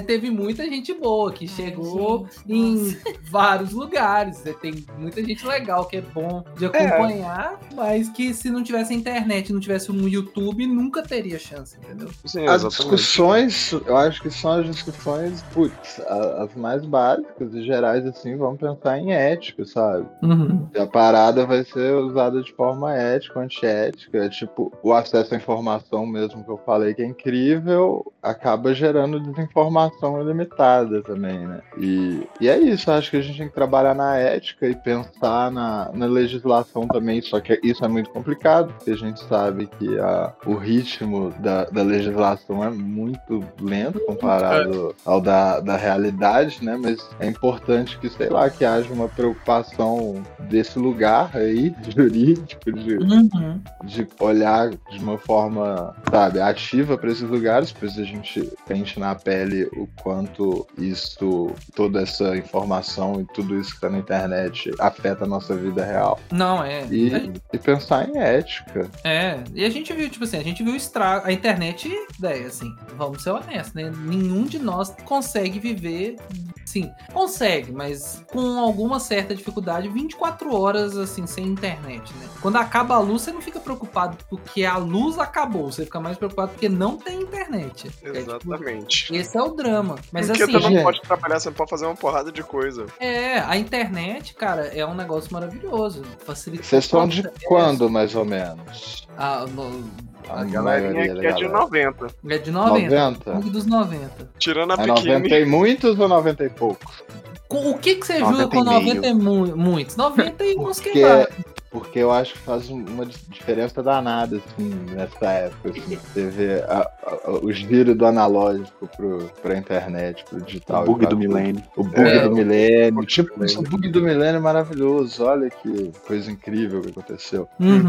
[0.05, 2.97] teve muita gente boa que chegou gente, em
[3.30, 4.41] vários lugares.
[4.61, 9.51] Tem muita gente legal que é bom de acompanhar, mas que se não tivesse internet,
[9.51, 12.09] não tivesse um YouTube, nunca teria chance, entendeu?
[12.26, 17.63] Sim, As discussões, eu acho que são as discussões, putz, a- as mais básicas e
[17.63, 20.05] gerais, assim, vamos pensar em ética, sabe?
[20.22, 20.68] Uhum.
[20.78, 24.18] A parada vai ser usada de forma ética, antiética.
[24.18, 29.20] É Tipo, o acesso à informação mesmo que eu falei que é incrível, acaba gerando
[29.20, 31.62] desinformação ilimitada também, né?
[31.78, 35.51] E, e é isso, acho que a gente tem que trabalhar na ética e pensar
[35.51, 39.99] na, na legislação também, só que isso é muito complicado, porque a gente sabe que
[39.99, 46.78] a, o ritmo da, da legislação é muito lento comparado ao da, da realidade, né?
[46.80, 49.08] Mas é importante que, sei lá, que haja uma
[49.47, 53.61] preocupação desse lugar aí, jurídico, de, Uhum.
[53.83, 59.15] de olhar de uma forma, sabe, ativa para esses lugares, pois a gente sente na
[59.15, 65.23] pele o quanto isso, toda essa informação e tudo isso que tá na internet afeta
[65.23, 66.19] a nossa vida real.
[66.31, 66.85] Não, é.
[66.91, 68.89] E, e pensar em ética.
[69.03, 71.27] É, e a gente viu, tipo assim, a gente viu o estrago.
[71.27, 71.89] A internet,
[72.19, 73.91] daí, assim, vamos ser honestos, né?
[73.95, 76.17] Nenhum de nós consegue viver.
[76.65, 82.28] Sim, consegue, mas com alguma certa dificuldade, 24 horas, assim, sem internet, né?
[82.41, 86.17] Quando acaba a luz, você não fica preocupado porque a luz acabou, você fica mais
[86.17, 87.88] preocupado porque não tem internet.
[87.88, 89.15] É, tipo, Exatamente.
[89.15, 89.95] esse é o drama.
[90.11, 92.86] Mas Porque assim, tu não pode trabalhar, você pode fazer uma porrada de coisa.
[92.99, 96.03] é, a internet, cara, é um negócio maravilhoso.
[96.25, 99.07] Facilita Vocês são de quando, mais ou menos?
[99.18, 99.84] Ah, no-
[100.30, 101.49] A, A galerinha aqui é de galera.
[101.49, 102.07] 90.
[102.30, 102.89] é de 90.
[103.05, 103.34] 90?
[103.34, 104.30] Sangue dos 90.
[104.38, 104.95] Tirando a É pequena.
[105.20, 107.03] 90 e muitos ou 90 e poucos?
[107.47, 108.80] Com- O que, que você 90 julga com e meio.
[108.95, 109.95] 90 e mu muitos?
[109.95, 111.28] 90 e uns Porque, queimados.
[111.72, 115.70] porque eu acho que faz um- uma di- diferença danada, assim, nessa época.
[115.70, 120.84] Assim, você vê a- a- o giro do analógico pro, pra internet, pro digital.
[120.84, 121.63] O bug do milênio.
[121.78, 122.28] O bug É.
[122.28, 123.05] do milênio.
[123.05, 125.24] Tipo, o bug do milênio é maravilhoso.
[125.24, 127.47] Olha que coisa incrível que aconteceu.
[127.61, 127.88] Uhum.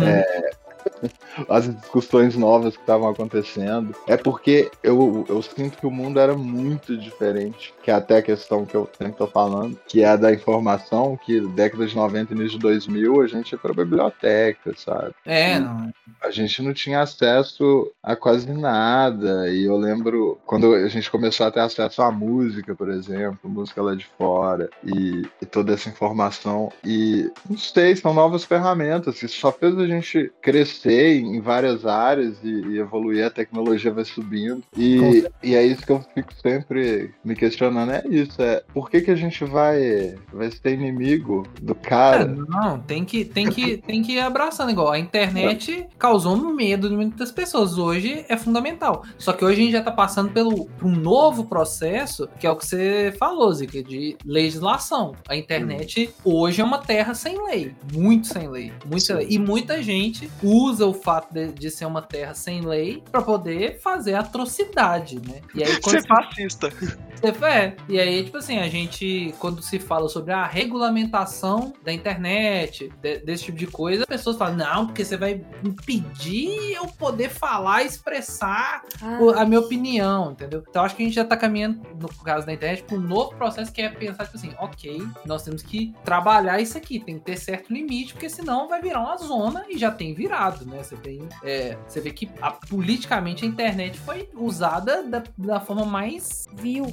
[1.49, 3.95] As discussões novas que estavam acontecendo.
[4.07, 7.74] É porque eu, eu sinto que o mundo era muito diferente.
[7.82, 11.16] Que é até a questão que eu sempre tô falando, que é a da informação,
[11.16, 15.14] que década de 90 e início de 2000 a gente ia pra biblioteca, sabe?
[15.24, 15.91] É, não.
[16.22, 19.49] a gente não tinha acesso a quase nada.
[19.51, 23.82] E eu lembro quando a gente começou a ter acesso à música, por exemplo, música
[23.82, 26.70] lá de fora, e, e toda essa informação.
[26.84, 29.22] E não sei, são novas ferramentas.
[29.22, 34.05] Isso só fez a gente crescer em várias áreas e, e evoluir, a tecnologia vai
[34.05, 34.62] subindo.
[34.76, 39.01] E, e é isso que eu fico sempre me questionando: é isso, é por que,
[39.01, 42.26] que a gente vai, vai ser inimigo do É, cara?
[42.26, 44.93] não, tem que, tem que, tem que ir abraçando igual.
[44.93, 47.79] A internet causou um medo de muitas pessoas.
[47.79, 49.05] Hoje é fundamental.
[49.18, 52.51] Só que hoje a gente já tá passando pelo, por um novo processo, que é
[52.51, 55.14] o que você falou, Zica, de legislação.
[55.29, 57.74] A internet hoje é uma terra sem lei.
[57.93, 58.72] Muito sem lei.
[58.87, 59.26] Muito sem lei.
[59.31, 63.79] E muita gente usa o fato de, de ser uma terra sem lei pra poder
[63.81, 65.41] fazer atrocidade, né?
[65.55, 66.71] E aí, quando Ser fascista.
[66.71, 66.99] você-
[67.45, 72.93] É, e aí, tipo assim, a gente, quando se fala sobre a regulamentação da internet,
[73.03, 77.29] de- desse tipo de coisa, as pessoas falam, não, porque você vai impedir eu poder
[77.29, 80.62] falar, expressar Ah, o- a minha opinião, entendeu?
[80.69, 83.35] Então acho que a gente já tá caminhando, no caso da internet, para um novo
[83.35, 87.25] processo que é pensar, tipo assim, ok, nós temos que trabalhar isso aqui, tem que
[87.25, 90.82] ter certo limite, porque senão vai virar uma zona e já tem virado, né?
[90.82, 91.28] Você tem.
[91.42, 96.86] é, você vê que a- politicamente a internet foi usada da, da forma mais viu.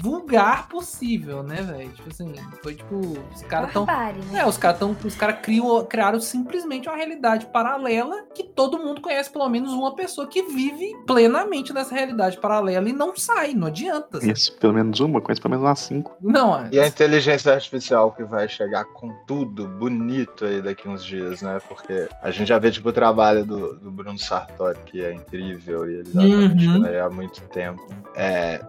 [0.00, 1.90] vulgar possível, né, velho?
[1.92, 2.96] Tipo assim, foi tipo,
[3.34, 3.86] os caras tão.
[3.86, 4.40] Né?
[4.40, 4.96] É, os caras tão.
[5.04, 9.94] Os caras criou- criaram simplesmente uma realidade paralela que todo mundo conhece pelo menos uma
[9.94, 14.20] pessoa que vive plenamente nessa realidade paralela e não sai, não adianta.
[14.20, 14.32] sabe?
[14.32, 16.16] Isso, pelo menos uma, conheço pelo menos umas cinco.
[16.20, 16.68] Não, é.
[16.72, 21.60] E a inteligência artificial que vai chegar com tudo bonito aí daqui uns dias, né?
[21.68, 25.94] Porque a gente já vê, tipo, trabalho do, do Bruno Sartori, que é incrível, e
[25.96, 26.84] ele já tá Uhum.
[26.86, 27.84] aí há muito tempo.
[28.14, 28.60] É,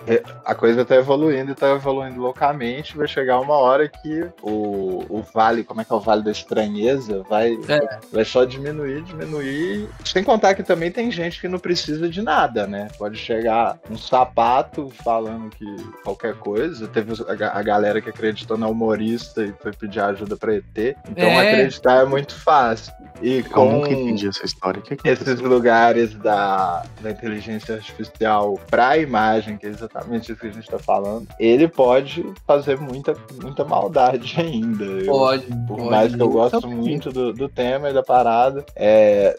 [0.45, 2.97] a coisa tá evoluindo e tá evoluindo loucamente.
[2.97, 6.31] Vai chegar uma hora que o, o vale, como é que é o vale da
[6.31, 7.99] estranheza, vai, É.
[8.11, 9.87] vai só diminuir, diminuir.
[10.03, 12.87] Sem contar que também tem gente que não precisa de nada, né?
[12.97, 15.65] Pode chegar um sapato falando que
[16.03, 16.87] qualquer coisa.
[16.87, 20.95] Teve a, a galera que acreditou na humorista e foi pedir ajuda pra ET.
[21.09, 21.51] Então É.
[21.51, 22.91] acreditar é muito fácil.
[23.21, 23.81] E com
[24.23, 24.81] entendi essa história.
[24.81, 30.39] Que que esses lugares da, da inteligência artificial para a imagem, que é exatamente isso
[30.39, 34.83] que a gente está falando, ele pode fazer muita, muita maldade ainda.
[34.83, 35.89] Eu- Pode, por pode.
[35.89, 39.35] mais que eu gosto Então, muito do, do tema e da parada, é,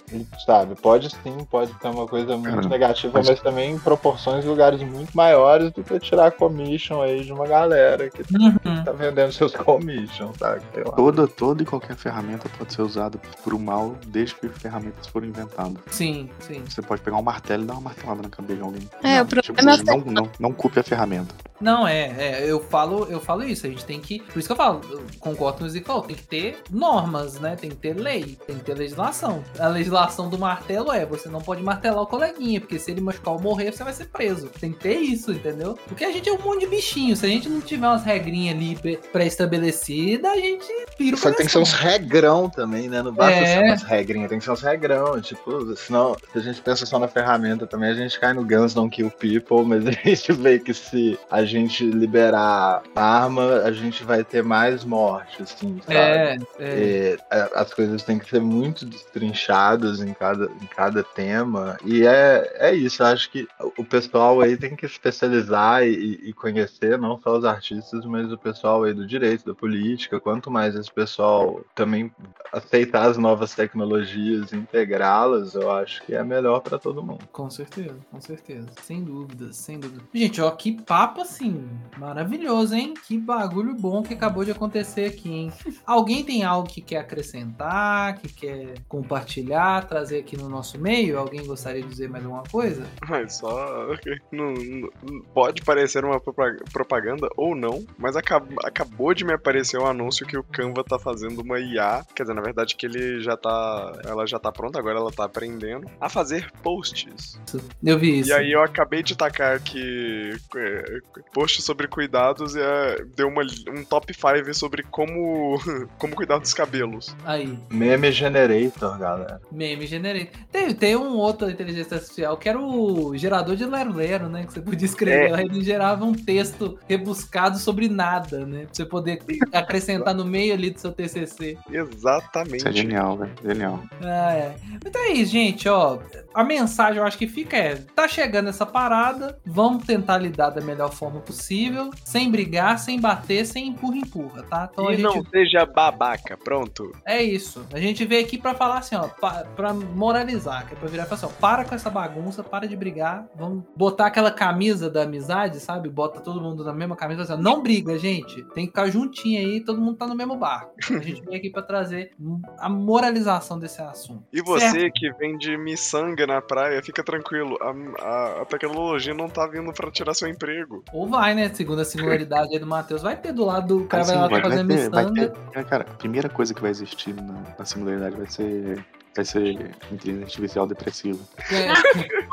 [0.47, 3.41] sabe, pode sim, pode ter uma coisa muito Cara, negativa, mas- mas...
[3.41, 8.09] também em proporções e lugares muito maiores do que tirar commission aí de uma galera
[8.11, 8.85] que Uhum.
[8.85, 10.57] tá vendendo seus commissions, lá.
[10.97, 15.27] Toda, toda e qualquer ferramenta pode ser usada por um mal desde que ferramentas foram
[15.29, 15.77] inventadas.
[15.91, 16.63] Sim, sim.
[16.69, 18.89] Você pode pegar um martelo e dar uma martelada na cabeça de alguém.
[19.03, 21.35] É, o Tipo, problema é não, não, não culpe a ferramenta.
[21.61, 24.19] Não, é, é, eu falo, eu falo isso, a gente tem que.
[24.21, 27.57] Por isso que eu falo, eu concordo com o Zico, tem que ter normas, né?
[27.57, 29.43] Tem que ter lei, tem que ter legislação.
[29.59, 33.35] A legislação do martelo é, você não pode martelar o coleguinha, porque se ele machucar
[33.35, 34.49] ou morrer, você vai ser preso.
[34.61, 35.79] Tem que ter isso, entendeu?
[35.87, 37.17] Porque a gente é um monte de bichinho.
[37.17, 40.67] Se a gente não tiver umas regrinhas ali pré- pré-estabelecidas, a gente
[40.99, 43.01] pira o Só que tem que ser uns regrão também, né?
[43.01, 43.47] Não basta É.
[43.61, 45.21] ser umas regrinhas, tem que ser uns regrão.
[45.21, 48.75] Tipo, senão, se a gente pensa só na ferramenta também, a gente cai no Guns
[48.75, 54.05] Don't Kill People, mas a gente vê que se a gente liberar arma, a gente
[54.05, 55.97] vai ter mais morte, assim, sabe?
[55.97, 57.17] É, é.
[57.55, 61.77] As coisas têm que ser muito destrinchadas em cada, em cada tema.
[61.85, 63.47] E é, é isso, eu acho que
[63.77, 68.39] o pessoal aí tem que especializar e, e conhecer não só os artistas, mas o
[68.39, 70.21] pessoal aí do direito, da política.
[70.21, 72.11] Quanto mais esse pessoal também
[72.53, 77.27] aceitar as novas tecnologias integrá-las, eu acho que é melhor para todo mundo.
[77.33, 78.69] Com certeza, com certeza.
[78.83, 80.03] Sem dúvidas, sem dúvida.
[80.15, 82.95] Gente, ó, que papo assim, maravilhoso, hein?
[83.07, 85.53] Que bagulho bom que acabou de acontecer aqui, hein?
[85.87, 91.19] Alguém tem algo que quer acrescentar, que quer compartilhar, trazer aqui no nosso meio?
[91.19, 92.85] Alguém gostaria de dizer mais alguma coisa?
[93.09, 93.89] Mas só.
[94.33, 99.79] não- não- pode parecer uma propa- propaganda ou não, mas acab- acabou de me aparecer
[99.79, 102.05] um anúncio que o Canva tá fazendo uma IA.
[102.15, 103.93] Quer dizer, na verdade, que ele já tá.
[104.05, 107.41] Ela já tá pronta, agora ela tá aprendendo a fazer posts.
[107.83, 108.31] Eu vi isso.
[108.31, 110.99] E aí eu acabei de tacar aqui é,
[111.33, 115.59] post sobre cuidados e é, deu uma, um top 5 sobre como,
[115.99, 117.17] como cuidar dos cabelos.
[117.25, 119.41] Aí, Meme Generator, galera.
[119.51, 120.31] meme generei.
[120.53, 124.45] Tem, tem um outro inteligência artificial que era o gerador de Lero Lero, né?
[124.45, 125.43] Que você podia escrever, É.
[125.43, 128.65] ele gerava um texto rebuscado sobre nada, né?
[128.65, 129.21] Pra você poder
[129.53, 131.57] acrescentar no meio ali do seu TCC.
[131.71, 132.57] Exatamente.
[132.59, 133.33] Isso é genial, velho.
[133.45, 133.83] Genial.
[134.03, 134.57] Ah, é.
[134.85, 135.99] Então é isso, gente, ó.
[136.35, 140.61] A mensagem eu acho que fica é: tá chegando essa parada, vamos tentar lidar da
[140.61, 144.69] melhor forma possível, sem brigar, sem bater, sem empurra-empurra, tá?
[144.73, 145.03] Então e gente.
[145.05, 146.93] não seja babaca, pronto.
[147.07, 147.65] É isso.
[147.73, 151.05] A gente veio aqui pra falar assim, ó, pa- pra moralizar, que é pra virar
[151.05, 154.91] e falar assim, ó, para com essa bagunça, para de brigar, vamos botar aquela camisa
[154.91, 155.89] da amizade, sabe?
[155.89, 158.43] Bota todo mundo na mesma camisa, assim, ó, não briga, gente.
[158.55, 160.73] Tem que ficar juntinho aí, todo mundo tá no mesmo barco.
[160.91, 162.13] A gente veio aqui pra trazer
[162.59, 164.14] a moralização desse assunto.
[164.33, 164.93] E você Certo.
[164.95, 167.57] que vende miçanga na praia, fica tranquilo.
[167.61, 170.83] A, a- a tecnologia não tá vindo pra tirar seu emprego.
[170.93, 171.49] Ou vai, né?
[171.55, 174.29] Segundo a singularidade aí do Matheus, vai ter do lado do cara Assim, vai lá
[174.29, 175.29] vai, vai fazendo ter, miçanga.
[175.29, 175.59] ter.
[175.59, 178.85] é, Cara, a primeira coisa que vai existir na, na singularidade vai ser.
[179.17, 179.53] Vai ser
[179.93, 181.19] inteligência artificial depressiva.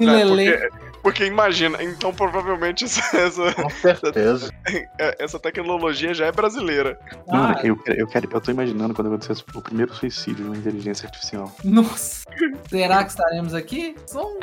[0.00, 0.24] E né?
[0.24, 0.56] Lelê.
[0.56, 4.50] Porque, porque imagina, então provavelmente essa, essa, Com certeza.
[5.18, 6.98] essa tecnologia já é brasileira.
[7.26, 10.56] Mano, Ah, eu, eu, quero, eu tô imaginando quando acontecer o primeiro suicídio de uma
[10.56, 11.52] inteligência artificial.
[11.64, 12.26] Nossa.
[12.68, 13.96] Será que estaremos aqui?
[14.06, 14.38] Só um-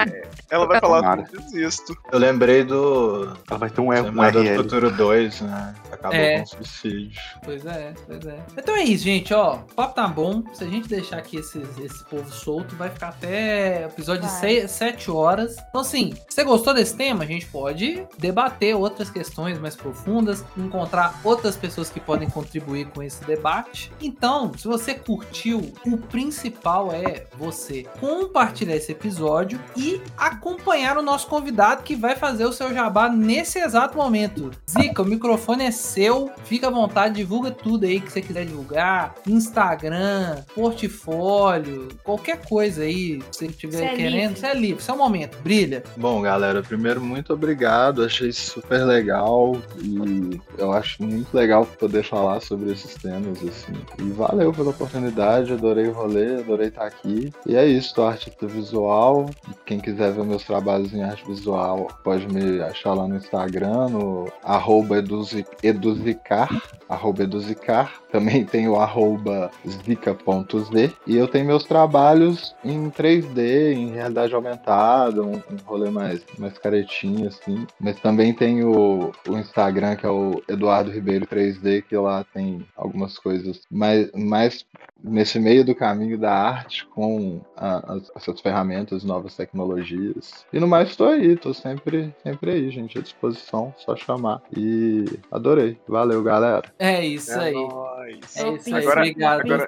[0.50, 1.28] Ela vai falar, Tomara.
[1.34, 1.96] não desisto.
[2.12, 4.56] Eu lembrei do Ela vai ter um, Semana do.
[4.56, 5.76] Futuro 2, né?
[5.92, 6.40] Acabou É.
[6.40, 7.22] com suicídio.
[7.44, 8.38] Pois é, pois é.
[8.58, 9.56] Então é isso, gente, ó.
[9.56, 10.44] O papo tá bom.
[10.54, 14.32] Se a gente deixar aqui esses, esse povo solto, vai ficar até episódio de
[14.70, 15.56] 7 horas.
[15.70, 21.20] Então, assim, você gostou desse tema, a gente pode debater outras questões mais profundas, encontrar
[21.24, 23.92] outras pessoas que podem contribuir com esse debate.
[24.02, 31.28] Então, se você curtiu, o principal é você compartilhar esse episódio e acompanhar o nosso
[31.28, 34.52] convidado que vai fazer o seu jabá nesse exato momento.
[34.70, 39.16] Zica, o microfone é seu, fica à vontade, divulga tudo aí que você quiser divulgar,
[39.28, 44.40] Instagram, portfólio, qualquer coisa aí que você estiver Você é querendo, livre.
[44.40, 45.84] você é livre, seu momento, brilha.
[45.98, 48.04] Bom, galera, primeiro, muito obrigado.
[48.04, 53.74] Achei super legal e eu acho muito legal poder falar sobre esses temas, assim.
[54.00, 57.32] E valeu pela oportunidade, adorei o rolê, adorei estar aqui.
[57.46, 59.30] E é isso, tô artista visual.
[59.66, 64.28] Quem quiser ver meus trabalhos em arte visual, pode me achar lá no Instagram, no
[64.44, 66.50] arroba eduzi- eduzicar,
[66.90, 67.94] arroba eduzicar.
[68.12, 70.94] Também tem o arroba zica.z.
[71.08, 76.58] E eu tenho meus trabalhos em 3D, em realidade aumentada, um, um rolê mais mais
[76.58, 77.66] caretinha, assim.
[77.80, 82.66] Mas também tem o, o Instagram, que é o Eduardo Ribeiro 3D, que lá tem
[82.76, 84.66] algumas coisas mais, mais
[85.04, 90.46] nesse meio do caminho da arte com a, as, essas ferramentas, novas tecnologias.
[90.52, 94.42] E no mais estou aí, estou sempre, sempre aí, gente, à disposição, só chamar.
[94.56, 95.78] E adorei.
[95.88, 96.64] Valeu, galera.
[96.80, 97.54] É isso É aí.
[97.54, 98.38] nóis.
[98.38, 98.82] É isso aí.
[98.82, 99.42] Agora- Obrigado.
[99.42, 99.68] agora-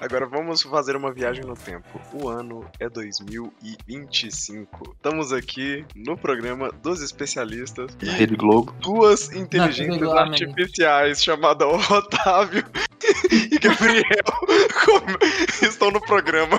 [0.00, 2.00] Agora vamos fazer uma viagem no tempo.
[2.12, 4.92] O ano é 2025.
[4.96, 8.72] Estamos aqui no programa dos especialistas e Rede Globo.
[8.80, 10.44] duas inteligências regularmente.
[10.44, 12.64] artificiais chamadas Otávio
[13.30, 14.04] e Gabriel
[14.84, 15.18] como-
[15.62, 16.58] estão no programa.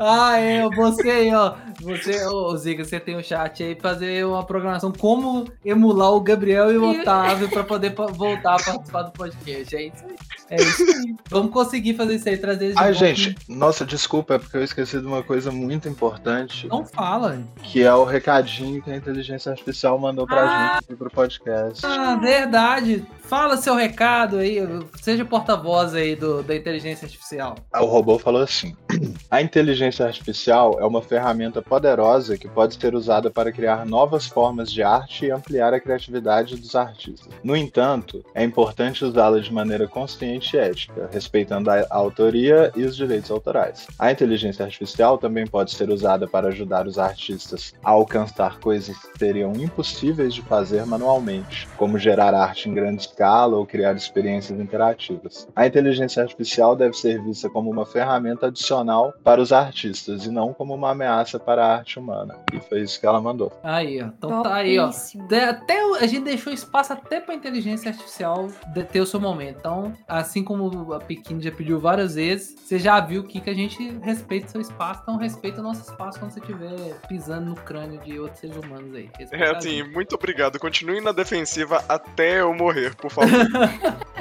[0.00, 1.54] Ah, é, você aí, ó.
[1.86, 6.20] Você, ô Zica, você tem o chat aí pra fazer uma programação como emular o
[6.20, 9.76] Gabriel e o Otávio pra poder voltar a participar do podcast.
[9.76, 10.16] É isso aí.
[10.50, 11.14] É isso aí.
[11.30, 14.62] Vamos conseguir fazer isso aí, trazer eles de Ai, gente, nossa, desculpa, é porque eu
[14.62, 17.42] esqueci de uma coisa muito importante, Não fala.
[17.62, 20.74] que é o recadinho que a inteligência artificial mandou pra Ah.
[20.74, 21.84] gente aqui pro podcast.
[21.84, 23.04] Ah, verdade.
[23.22, 24.58] Fala seu recado aí.
[25.02, 27.56] Seja porta-voz aí do, da inteligência artificial.
[27.74, 28.76] O robô falou assim:
[29.28, 34.72] A inteligência artificial é uma ferramenta poderosa que pode ser usada para criar novas formas
[34.72, 37.28] de arte e ampliar a criatividade dos artistas.
[37.44, 42.96] No entanto, é importante usá-la de maneira consciente e ética, respeitando a autoria e os
[42.96, 43.86] direitos autorais.
[43.98, 49.18] A inteligência artificial também pode ser usada para ajudar os artistas a alcançar coisas que
[49.18, 55.46] seriam impossíveis de fazer manualmente, como gerar arte em grande escala ou criar experiências interativas.
[55.54, 60.54] A inteligência artificial deve ser vista como uma ferramenta adicional para os artistas e não
[60.54, 62.38] como uma ameaça para a arte humana.
[62.52, 63.52] E foi isso que ela mandou.
[63.62, 64.06] Aí, ó.
[64.06, 64.86] Então tá aí, ó.
[64.86, 65.26] Topíssimo.
[65.26, 69.58] Até- a gente deixou espaço até pra inteligência artificial de- ter o seu momento.
[69.58, 73.54] Então, assim como a Pequim já pediu várias vezes, você já viu que, que a
[73.54, 76.76] gente respeita o seu espaço, então respeita o nosso espaço quando você estiver
[77.08, 79.08] pisando no crânio de outros seres humanos aí.
[79.18, 80.58] Respeita É assim, muito obrigado.
[80.58, 83.30] Continue na defensiva até eu morrer, por favor.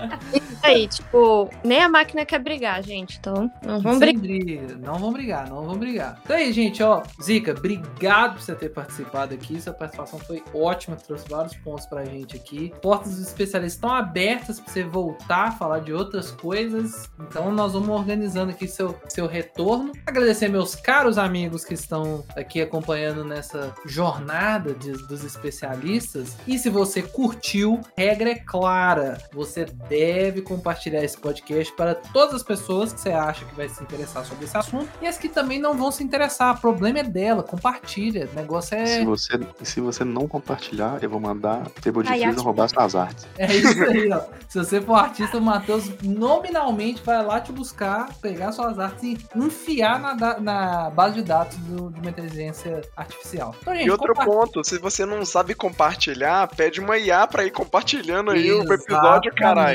[0.64, 3.18] Aí, tipo, nem a máquina quer brigar, gente.
[3.20, 4.46] Então, não vamos Sem brigar.
[4.68, 4.78] briga.
[4.78, 6.20] Não vão brigar, não vão brigar.
[6.24, 7.04] Então aí, gente, ó.
[7.22, 9.62] Zica, obrigado por você ter participado aqui.
[9.62, 12.74] Sua participação foi ótima, trouxe vários pontos pra gente aqui.
[12.82, 17.10] Portas dos especialistas estão abertas pra você voltar a falar de outras coisas.
[17.20, 19.92] Então nós vamos organizando aqui seu, seu retorno.
[20.06, 26.36] Agradecer meus caros amigos que estão aqui acompanhando nessa jornada de- dos especialistas.
[26.48, 29.18] E se você curtiu, regra é clara.
[29.34, 33.82] Você deve compartilhar esse podcast para todas as pessoas que você acha que vai se
[33.84, 36.56] interessar sobre esse assunto e as que também não vão se interessar.
[36.56, 38.30] O problema é dela, compartilha.
[38.32, 38.86] O negócio é.
[38.86, 43.28] Se você, se você não compartilhar, eu vou mandar Table de acho- roubar suas artes.
[43.38, 44.22] É isso aí, ó.
[44.50, 49.18] Se você for artista, o Matheus nominalmente vai lá te buscar, pegar suas artes e
[49.36, 53.56] enfiar na, na base de dados do- de uma inteligência artificial.
[53.62, 57.52] Então, gente, E outro ponto, se você não sabe compartilhar, pede uma IA pra ir
[57.52, 59.75] compartilhando aí o episódio, caralho.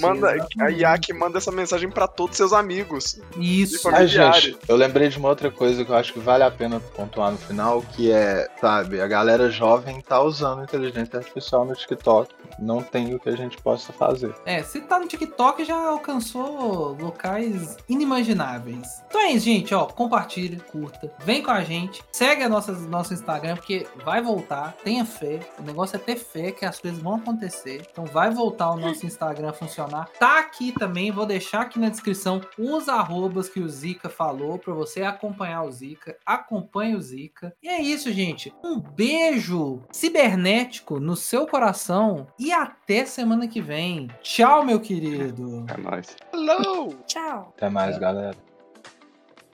[0.00, 0.80] Manda a exatamente.
[0.80, 3.20] IA que manda essa mensagem pra todos seus amigos.
[3.36, 3.88] Isso.
[3.90, 6.50] E Ai, gente, eu lembrei de uma outra coisa que eu acho que vale a
[6.50, 11.74] pena pontuar no final, que é, sabe, a galera jovem tá usando inteligência artificial no
[11.74, 12.34] TikTok.
[12.58, 14.34] Não tem o que a gente possa fazer.
[14.44, 19.02] É, se tá no TikTok já alcançou locais inimagináveis.
[19.08, 23.14] Então é isso, gente, ó, compartilha, curta, vem com a gente, segue a nossa, nosso
[23.14, 27.16] Instagram, porque vai voltar, tenha fé, o negócio é ter fé que as coisas vão
[27.16, 27.86] acontecer.
[27.90, 30.08] Então vai voltar o nosso Instagram a funcionar.
[30.18, 34.74] Tá aqui também, vou deixar aqui na descrição os arrobas que o Zica falou pra
[34.74, 36.16] você acompanhar o Zica.
[36.24, 37.54] Acompanhe o Zica.
[37.62, 38.52] E é isso, gente.
[38.62, 44.08] Um beijo cibernético no seu coração e até semana que vem.
[44.22, 45.64] Tchau, meu querido.
[45.68, 46.16] É nóis.
[46.32, 46.94] Hello!
[47.06, 47.52] Tchau.
[47.56, 48.43] Até mais, galera.